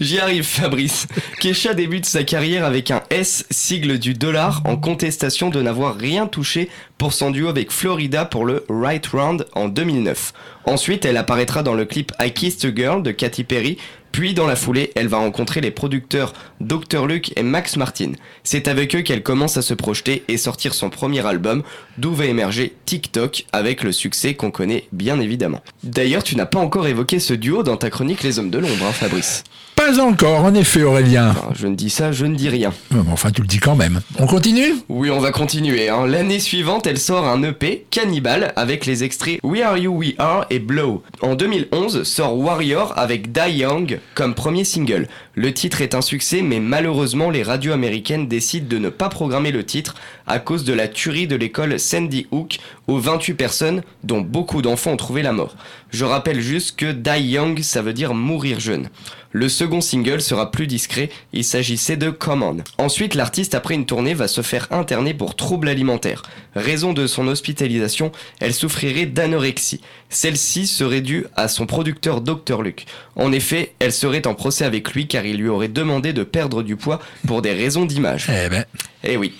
J'y 0.00 0.18
arrive, 0.18 0.44
Fabrice. 0.44 1.06
Kesha 1.40 1.74
débute 1.74 2.06
sa 2.06 2.24
carrière 2.24 2.64
avec 2.64 2.90
un 2.90 3.02
S, 3.10 3.44
sigle 3.50 3.98
du 3.98 4.14
dollar, 4.14 4.62
en 4.64 4.76
contestation 4.76 5.50
de 5.50 5.60
n'avoir 5.60 5.96
rien 5.96 6.26
touché 6.26 6.70
pour 6.98 7.12
son 7.12 7.30
duo 7.30 7.48
avec 7.48 7.70
Florida 7.70 8.24
pour 8.24 8.46
le 8.46 8.64
Right 8.68 9.06
Round 9.08 9.46
en 9.54 9.65
2009. 9.68 10.32
Ensuite, 10.64 11.04
elle 11.04 11.16
apparaîtra 11.16 11.62
dans 11.62 11.74
le 11.74 11.84
clip 11.84 12.12
I 12.20 12.32
Kissed 12.32 12.64
a 12.64 12.74
Girl 12.74 13.02
de 13.02 13.10
Katy 13.10 13.44
Perry, 13.44 13.78
puis 14.16 14.32
dans 14.32 14.46
la 14.46 14.56
foulée, 14.56 14.92
elle 14.94 15.08
va 15.08 15.18
rencontrer 15.18 15.60
les 15.60 15.70
producteurs 15.70 16.32
Dr. 16.60 17.06
Luke 17.06 17.32
et 17.36 17.42
Max 17.42 17.76
Martin. 17.76 18.12
C'est 18.44 18.66
avec 18.66 18.96
eux 18.96 19.02
qu'elle 19.02 19.22
commence 19.22 19.58
à 19.58 19.62
se 19.62 19.74
projeter 19.74 20.24
et 20.28 20.38
sortir 20.38 20.72
son 20.72 20.88
premier 20.88 21.26
album, 21.26 21.62
d'où 21.98 22.14
va 22.14 22.24
émerger 22.24 22.74
TikTok 22.86 23.44
avec 23.52 23.82
le 23.82 23.92
succès 23.92 24.34
qu'on 24.34 24.50
connaît 24.50 24.88
bien 24.92 25.20
évidemment. 25.20 25.60
D'ailleurs, 25.84 26.24
tu 26.24 26.34
n'as 26.34 26.46
pas 26.46 26.60
encore 26.60 26.86
évoqué 26.86 27.18
ce 27.20 27.34
duo 27.34 27.62
dans 27.62 27.76
ta 27.76 27.90
chronique 27.90 28.22
Les 28.22 28.38
Hommes 28.38 28.50
de 28.50 28.58
l'Ombre, 28.58 28.86
hein, 28.86 28.92
Fabrice. 28.92 29.44
Pas 29.86 30.00
encore, 30.02 30.40
en 30.44 30.52
effet, 30.54 30.82
Aurélien. 30.82 31.30
Enfin, 31.30 31.50
je 31.54 31.68
ne 31.68 31.76
dis 31.76 31.90
ça, 31.90 32.10
je 32.10 32.26
ne 32.26 32.34
dis 32.34 32.48
rien. 32.48 32.72
Mais 32.90 32.98
Enfin, 33.12 33.30
tu 33.30 33.40
le 33.40 33.46
dis 33.46 33.58
quand 33.60 33.76
même. 33.76 34.00
On 34.18 34.26
continue? 34.26 34.74
Oui, 34.88 35.10
on 35.10 35.20
va 35.20 35.30
continuer. 35.30 35.88
hein. 35.88 36.06
L'année 36.08 36.40
suivante, 36.40 36.88
elle 36.88 36.98
sort 36.98 37.24
un 37.28 37.40
EP, 37.44 37.86
Cannibal, 37.92 38.52
avec 38.56 38.84
les 38.84 39.04
extraits 39.04 39.38
We 39.44 39.62
Are 39.62 39.78
You 39.78 39.92
We 39.96 40.14
Are 40.18 40.44
et 40.50 40.58
Blow. 40.58 41.04
En 41.22 41.36
2011, 41.36 42.02
sort 42.02 42.36
Warrior 42.36 42.94
avec 42.96 43.30
Die 43.30 43.58
Young 43.58 44.00
comme 44.16 44.34
premier 44.34 44.64
single. 44.64 45.06
Le 45.34 45.52
titre 45.54 45.80
est 45.82 45.94
un 45.94 46.00
succès, 46.02 46.42
mais 46.42 46.58
malheureusement, 46.58 47.30
les 47.30 47.44
radios 47.44 47.72
américaines 47.72 48.26
décident 48.26 48.66
de 48.68 48.78
ne 48.78 48.88
pas 48.88 49.08
programmer 49.08 49.52
le 49.52 49.64
titre 49.64 49.94
à 50.26 50.38
cause 50.38 50.64
de 50.64 50.72
la 50.72 50.88
tuerie 50.88 51.26
de 51.26 51.36
l'école 51.36 51.78
Sandy 51.78 52.26
Hook 52.30 52.58
où 52.88 52.98
28 52.98 53.34
personnes, 53.34 53.82
dont 54.04 54.20
beaucoup 54.20 54.62
d'enfants, 54.62 54.92
ont 54.92 54.96
trouvé 54.96 55.22
la 55.22 55.32
mort. 55.32 55.56
Je 55.90 56.04
rappelle 56.04 56.40
juste 56.40 56.76
que 56.76 56.92
Die 56.92 57.28
Young, 57.30 57.60
ça 57.62 57.82
veut 57.82 57.92
dire 57.92 58.14
mourir 58.14 58.60
jeune. 58.60 58.88
Le 59.32 59.50
second 59.50 59.82
single 59.82 60.22
sera 60.22 60.50
plus 60.50 60.66
discret, 60.66 61.10
il 61.34 61.44
s'agissait 61.44 61.98
de 61.98 62.08
Come 62.08 62.42
On. 62.42 62.56
Ensuite, 62.78 63.14
l'artiste, 63.14 63.54
après 63.54 63.74
une 63.74 63.84
tournée, 63.84 64.14
va 64.14 64.28
se 64.28 64.40
faire 64.40 64.66
interner 64.70 65.12
pour 65.12 65.36
troubles 65.36 65.68
alimentaires. 65.68 66.22
Raison 66.54 66.94
de 66.94 67.06
son 67.06 67.28
hospitalisation, 67.28 68.12
elle 68.40 68.54
souffrirait 68.54 69.04
d'anorexie. 69.04 69.82
Celle-ci 70.08 70.66
serait 70.66 71.02
due 71.02 71.26
à 71.36 71.48
son 71.48 71.66
producteur 71.66 72.22
Dr. 72.22 72.62
Luke. 72.62 72.86
En 73.14 73.30
effet, 73.30 73.74
elle 73.78 73.92
serait 73.92 74.26
en 74.26 74.34
procès 74.34 74.64
avec 74.64 74.94
lui 74.94 75.06
car 75.06 75.26
il 75.26 75.36
lui 75.36 75.50
aurait 75.50 75.68
demandé 75.68 76.14
de 76.14 76.24
perdre 76.24 76.62
du 76.62 76.76
poids 76.76 77.00
pour 77.26 77.42
des 77.42 77.52
raisons 77.52 77.84
d'image. 77.84 78.28
Eh 78.30 78.48
ben, 78.48 78.64
Eh 79.04 79.18
oui. 79.18 79.34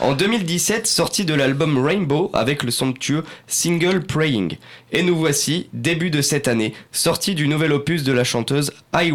En 0.00 0.12
2017, 0.12 0.86
sortie 0.86 1.24
de 1.24 1.34
l'album 1.34 1.84
Rainbow 1.84 2.30
avec 2.32 2.62
le 2.62 2.70
somptueux 2.70 3.24
single 3.48 4.06
Praying. 4.06 4.56
Et 4.92 5.02
nous 5.02 5.16
voici, 5.16 5.68
début 5.72 6.10
de 6.10 6.22
cette 6.22 6.46
année, 6.46 6.72
sortie 6.92 7.34
du 7.34 7.48
nouvel 7.48 7.72
opus 7.72 8.04
de 8.04 8.12
la 8.12 8.22
chanteuse 8.22 8.70
High. 8.94 9.12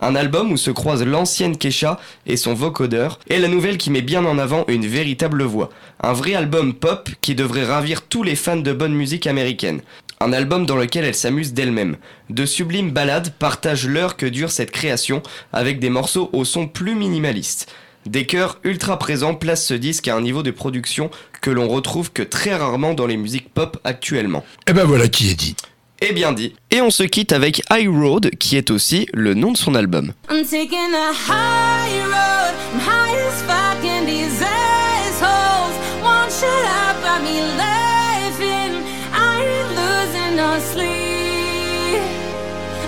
Un 0.00 0.16
album 0.16 0.50
où 0.50 0.56
se 0.56 0.72
croisent 0.72 1.04
l'ancienne 1.04 1.56
Kesha 1.56 2.00
et 2.26 2.36
son 2.36 2.54
vocodeur, 2.54 3.20
et 3.28 3.38
la 3.38 3.46
nouvelle 3.46 3.78
qui 3.78 3.90
met 3.90 4.02
bien 4.02 4.24
en 4.24 4.38
avant 4.38 4.64
une 4.66 4.86
véritable 4.86 5.44
voix. 5.44 5.70
Un 6.02 6.12
vrai 6.12 6.34
album 6.34 6.74
pop 6.74 7.08
qui 7.20 7.36
devrait 7.36 7.64
ravir 7.64 8.02
tous 8.02 8.24
les 8.24 8.34
fans 8.34 8.56
de 8.56 8.72
bonne 8.72 8.94
musique 8.94 9.28
américaine. 9.28 9.80
Un 10.18 10.32
album 10.32 10.66
dans 10.66 10.76
lequel 10.76 11.04
elle 11.04 11.14
s'amuse 11.14 11.52
d'elle-même. 11.52 11.96
De 12.30 12.46
sublimes 12.46 12.90
ballades 12.90 13.32
partagent 13.38 13.86
l'heure 13.86 14.16
que 14.16 14.26
dure 14.26 14.50
cette 14.50 14.72
création 14.72 15.22
avec 15.52 15.78
des 15.78 15.88
morceaux 15.88 16.30
au 16.32 16.44
son 16.44 16.66
plus 16.66 16.96
minimaliste. 16.96 17.72
Des 18.06 18.24
chœurs 18.26 18.58
ultra 18.64 18.98
présents 18.98 19.34
placent 19.34 19.66
ce 19.66 19.74
disque 19.74 20.08
à 20.08 20.16
un 20.16 20.20
niveau 20.22 20.42
de 20.42 20.50
production 20.50 21.10
que 21.42 21.50
l'on 21.50 21.68
retrouve 21.68 22.12
que 22.12 22.22
très 22.22 22.54
rarement 22.56 22.94
dans 22.94 23.06
les 23.06 23.16
musiques 23.16 23.52
pop 23.52 23.78
actuellement. 23.84 24.44
eh 24.66 24.72
ben 24.72 24.84
voilà 24.84 25.08
qui 25.08 25.30
est 25.30 25.34
dit. 25.34 25.54
Et 26.00 26.12
bien 26.14 26.32
dit. 26.32 26.54
Et 26.70 26.80
on 26.80 26.90
se 26.90 27.02
quitte 27.02 27.32
avec 27.32 27.62
High 27.70 27.88
Road, 27.90 28.30
qui 28.38 28.56
est 28.56 28.70
aussi 28.70 29.06
le 29.12 29.34
nom 29.34 29.52
de 29.52 29.58
son 29.58 29.74
album. 29.74 30.14
I'm 30.30 30.44
taking 30.46 30.94
a 30.94 31.12
high 31.12 32.02
road, 32.04 32.54
I'm 32.72 32.80
high 32.80 33.18
as 33.28 33.42
fuck, 33.42 33.84
and 33.84 34.06
these 34.06 34.40
assholes 34.40 35.76
won't 36.02 36.32
shut 36.32 36.48
up. 36.48 36.96
I 37.04 37.20
be 37.20 37.40
laughing, 37.58 38.82
I 39.12 39.44
ain't 39.44 39.70
losing 39.76 40.36
no 40.36 40.58
sleep. 40.72 42.00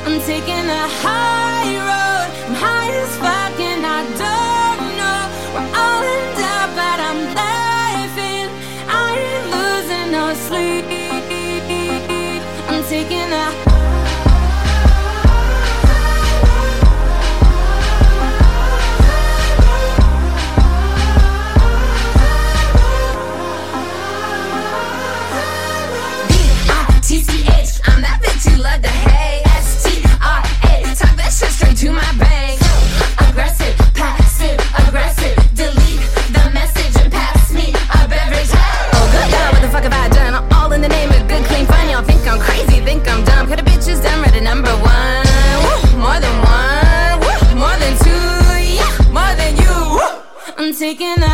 I'm 0.06 0.18
taking 0.22 0.70
a 0.70 0.88
high 1.02 1.76
road, 1.76 2.11
taking 50.94 51.31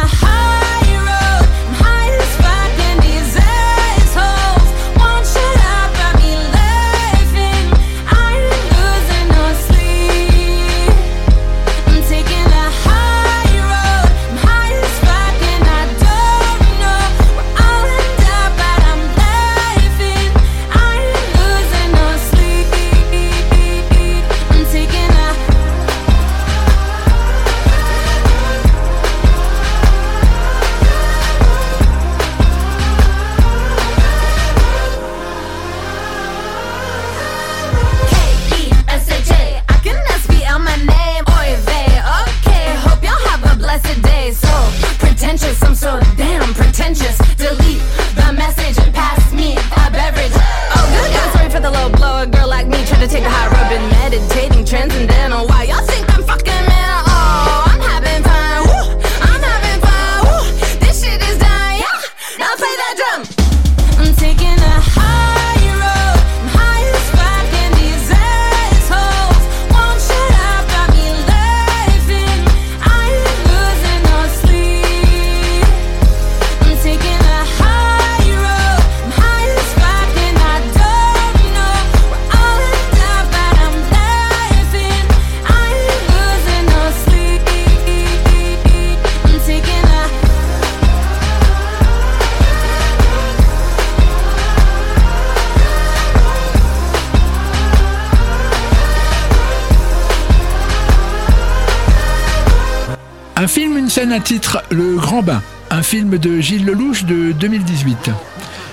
un 104.12 104.20
titre, 104.20 104.62
Le 104.70 104.96
Grand 104.96 105.22
Bain, 105.22 105.42
un 105.70 105.82
film 105.82 106.18
de 106.18 106.40
Gilles 106.40 106.64
Lelouch 106.64 107.04
de 107.04 107.32
2018. 107.32 108.10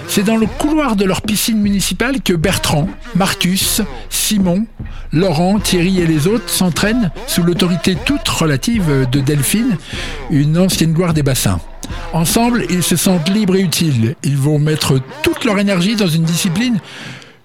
C'est 0.08 0.24
dans 0.24 0.38
le 0.38 0.46
couloir 0.46 0.96
de 0.96 1.04
leur 1.04 1.22
piscine 1.22 1.60
municipale 1.60 2.22
que 2.22 2.34
Bertrand, 2.34 2.88
Marcus, 3.16 3.82
Simon, 4.10 4.66
Laurent, 5.12 5.60
Thierry 5.60 6.00
et 6.00 6.08
les 6.08 6.28
autres 6.28 6.50
s'entraînent 6.50 7.12
sous 7.28 7.44
l'autorité 7.44 7.98
toute 8.06 8.28
relative 8.28 9.08
de 9.12 9.20
Delphine, 9.20 9.78
une 10.30 10.58
ancienne 10.58 10.94
gloire 10.94 11.14
des 11.14 11.24
bassins. 11.24 11.60
Ensemble, 12.14 12.66
ils 12.70 12.84
se 12.84 12.96
sentent 12.96 13.30
libres 13.30 13.56
et 13.56 13.62
utiles. 13.62 14.16
Ils 14.24 14.38
vont 14.38 14.60
mettre 14.60 15.00
toute 15.22 15.44
leur 15.44 15.60
énergie 15.60 15.96
dans 15.96 16.08
une 16.08 16.24
discipline 16.24 16.80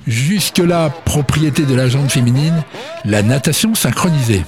jusque-là 0.06 0.90
propriété 1.04 1.64
de 1.64 1.74
la 1.74 1.88
jante 1.88 2.12
féminine, 2.12 2.62
la 3.04 3.22
natation 3.22 3.74
synchronisée. 3.74 4.42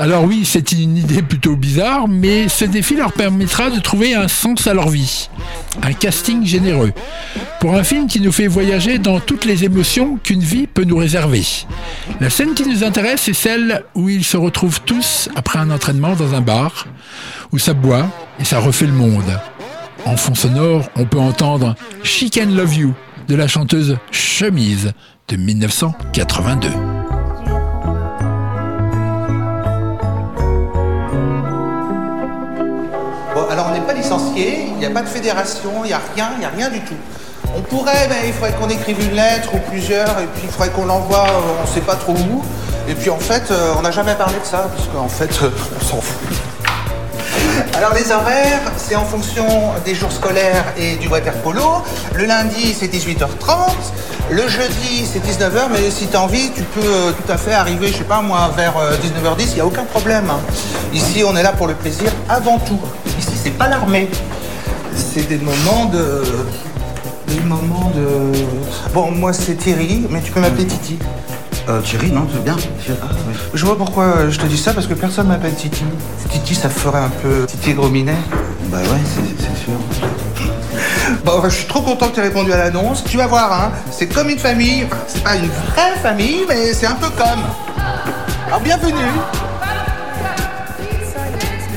Alors 0.00 0.24
oui, 0.24 0.44
c'est 0.44 0.72
une 0.72 0.96
idée 0.96 1.22
plutôt 1.22 1.56
bizarre, 1.56 2.08
mais 2.08 2.48
ce 2.48 2.64
défi 2.64 2.96
leur 2.96 3.12
permettra 3.12 3.70
de 3.70 3.78
trouver 3.78 4.14
un 4.14 4.28
sens 4.28 4.66
à 4.66 4.74
leur 4.74 4.88
vie. 4.88 5.28
Un 5.82 5.92
casting 5.92 6.44
généreux. 6.44 6.92
Pour 7.60 7.76
un 7.76 7.84
film 7.84 8.08
qui 8.08 8.20
nous 8.20 8.32
fait 8.32 8.48
voyager 8.48 8.98
dans 8.98 9.20
toutes 9.20 9.44
les 9.44 9.64
émotions 9.64 10.18
qu'une 10.22 10.40
vie 10.40 10.66
peut 10.66 10.84
nous 10.84 10.96
réserver. 10.96 11.44
La 12.20 12.28
scène 12.28 12.54
qui 12.54 12.68
nous 12.68 12.82
intéresse 12.82 13.28
est 13.28 13.34
celle 13.34 13.84
où 13.94 14.08
ils 14.08 14.24
se 14.24 14.36
retrouvent 14.36 14.80
tous 14.80 15.28
après 15.36 15.58
un 15.60 15.70
entraînement 15.70 16.14
dans 16.16 16.34
un 16.34 16.40
bar, 16.40 16.86
où 17.52 17.58
ça 17.58 17.72
boit 17.72 18.06
et 18.40 18.44
ça 18.44 18.58
refait 18.58 18.86
le 18.86 18.92
monde. 18.92 19.40
En 20.04 20.16
fond 20.16 20.34
sonore, 20.34 20.88
on 20.96 21.06
peut 21.06 21.18
entendre 21.18 21.76
She 22.02 22.30
Can 22.30 22.50
Love 22.50 22.74
You 22.74 22.94
de 23.28 23.36
la 23.36 23.48
chanteuse 23.48 23.96
Chemise 24.10 24.92
de 25.28 25.36
1982. 25.36 26.93
Il 34.36 34.74
n'y 34.78 34.86
a 34.86 34.90
pas 34.90 35.02
de 35.02 35.08
fédération, 35.08 35.70
il 35.84 35.88
n'y 35.88 35.92
a 35.92 36.00
rien, 36.14 36.30
il 36.34 36.38
n'y 36.40 36.44
a 36.44 36.50
rien 36.50 36.70
du 36.70 36.80
tout. 36.80 36.94
On 37.56 37.60
pourrait, 37.60 38.08
mais 38.08 38.26
il 38.28 38.32
faudrait 38.32 38.52
qu'on 38.52 38.68
écrive 38.68 39.00
une 39.00 39.14
lettre 39.14 39.54
ou 39.54 39.58
plusieurs, 39.70 40.18
et 40.18 40.26
puis 40.34 40.42
il 40.44 40.50
faudrait 40.50 40.70
qu'on 40.70 40.86
l'envoie, 40.86 41.26
euh, 41.28 41.62
on 41.62 41.68
ne 41.68 41.72
sait 41.74 41.80
pas 41.80 41.94
trop 41.94 42.12
où. 42.12 42.42
Et 42.88 42.94
puis 42.94 43.10
en 43.10 43.18
fait, 43.18 43.50
euh, 43.50 43.74
on 43.78 43.82
n'a 43.82 43.90
jamais 43.90 44.14
parlé 44.14 44.34
de 44.34 44.44
ça, 44.46 44.68
parce 44.74 44.88
qu'en 44.88 45.08
fait, 45.08 45.30
euh, 45.42 45.50
on 45.80 45.84
s'en 45.84 46.00
fout. 46.00 46.18
Alors 47.76 47.92
les 47.94 48.10
horaires, 48.10 48.60
c'est 48.76 48.96
en 48.96 49.04
fonction 49.04 49.46
des 49.84 49.94
jours 49.94 50.10
scolaires 50.12 50.64
et 50.76 50.96
du 50.96 51.08
water 51.08 51.32
polo. 51.34 51.82
Le 52.14 52.24
lundi, 52.24 52.74
c'est 52.78 52.86
18h30. 52.92 53.72
Le 54.30 54.48
jeudi, 54.48 55.06
c'est 55.12 55.18
19h, 55.18 55.68
mais 55.70 55.90
si 55.90 56.06
tu 56.06 56.16
as 56.16 56.20
envie, 56.22 56.50
tu 56.50 56.62
peux 56.62 56.80
tout 57.12 57.30
à 57.32 57.36
fait 57.36 57.52
arriver, 57.52 57.88
je 57.88 57.98
sais 57.98 58.04
pas 58.04 58.22
moi, 58.22 58.50
vers 58.56 58.76
euh, 58.78 58.96
19h10, 58.96 59.48
il 59.50 59.54
n'y 59.56 59.60
a 59.60 59.66
aucun 59.66 59.84
problème. 59.84 60.30
hein. 60.30 60.40
Ici, 60.92 61.22
on 61.26 61.36
est 61.36 61.42
là 61.42 61.52
pour 61.52 61.66
le 61.66 61.74
plaisir 61.74 62.10
avant 62.28 62.58
tout. 62.58 62.80
C'est 63.44 63.58
pas 63.58 63.68
l'armée. 63.68 64.08
C'est 64.96 65.28
des 65.28 65.36
moments 65.36 65.84
de... 65.92 66.22
Des 67.28 67.40
moments 67.40 67.92
de... 67.94 68.32
Bon, 68.94 69.10
moi, 69.10 69.34
c'est 69.34 69.56
Thierry, 69.56 70.06
mais 70.08 70.22
tu 70.22 70.32
peux 70.32 70.40
m'appeler 70.40 70.64
Titi. 70.66 70.98
Euh, 71.68 71.82
Thierry, 71.82 72.10
non, 72.10 72.26
c'est 72.32 72.42
bien. 72.42 72.56
Ah, 73.02 73.06
oui. 73.28 73.34
Je 73.52 73.66
vois 73.66 73.76
pourquoi 73.76 74.04
euh, 74.04 74.30
je 74.30 74.38
te 74.38 74.46
dis 74.46 74.56
ça, 74.56 74.72
parce 74.72 74.86
que 74.86 74.94
personne 74.94 75.28
m'appelle 75.28 75.54
Titi. 75.54 75.84
Titi, 76.30 76.54
ça 76.54 76.70
ferait 76.70 77.00
un 77.00 77.10
peu 77.10 77.44
Titi 77.46 77.74
Grominet. 77.74 78.16
Bah 78.68 78.78
ouais, 78.78 79.00
c'est 79.04 79.42
c'est 79.42 79.64
sûr. 79.64 79.74
Bon, 81.22 81.32
enfin, 81.36 81.50
je 81.50 81.56
suis 81.56 81.66
trop 81.66 81.82
content 81.82 82.08
que 82.08 82.14
tu 82.14 82.20
aies 82.20 82.24
répondu 82.24 82.50
à 82.50 82.56
l'annonce. 82.56 83.04
Tu 83.04 83.18
vas 83.18 83.26
voir, 83.26 83.52
hein, 83.52 83.72
c'est 83.90 84.06
comme 84.06 84.30
une 84.30 84.38
famille. 84.38 84.84
Enfin, 84.86 85.02
c'est 85.06 85.22
pas 85.22 85.36
une 85.36 85.48
vraie 85.48 85.96
famille, 86.02 86.46
mais 86.48 86.72
c'est 86.72 86.86
un 86.86 86.94
peu 86.94 87.10
comme. 87.10 87.44
Alors, 88.46 88.60
bienvenue. 88.60 88.94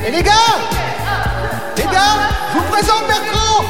Et 0.06 0.10
les 0.10 0.22
gars 0.22 0.32
Les 1.78 1.84
gars, 1.84 2.28
je 2.52 2.58
vous 2.58 2.64
présente 2.72 3.06
Bertrand. 3.06 3.64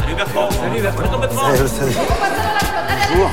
Salut 0.00 0.14
Bertrand. 0.16 0.50
Salut 0.50 0.82
Bertrand. 0.82 1.20
Bonjour. 3.10 3.30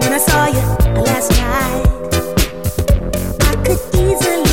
When 0.00 0.12
I 0.12 0.18
saw 0.18 0.46
you 0.46 0.62
last 1.02 1.32
night, 1.32 1.82
I 3.40 3.56
could 3.64 3.80
easily 3.94 4.43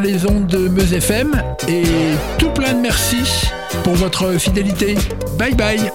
les 0.00 0.26
ondes 0.26 0.46
de 0.46 0.68
Meuse 0.68 0.92
FM 0.94 1.32
et 1.68 1.82
tout 2.38 2.50
plein 2.50 2.72
de 2.72 2.80
merci 2.80 3.50
pour 3.84 3.94
votre 3.94 4.38
fidélité. 4.38 4.96
Bye 5.38 5.54
bye. 5.54 5.90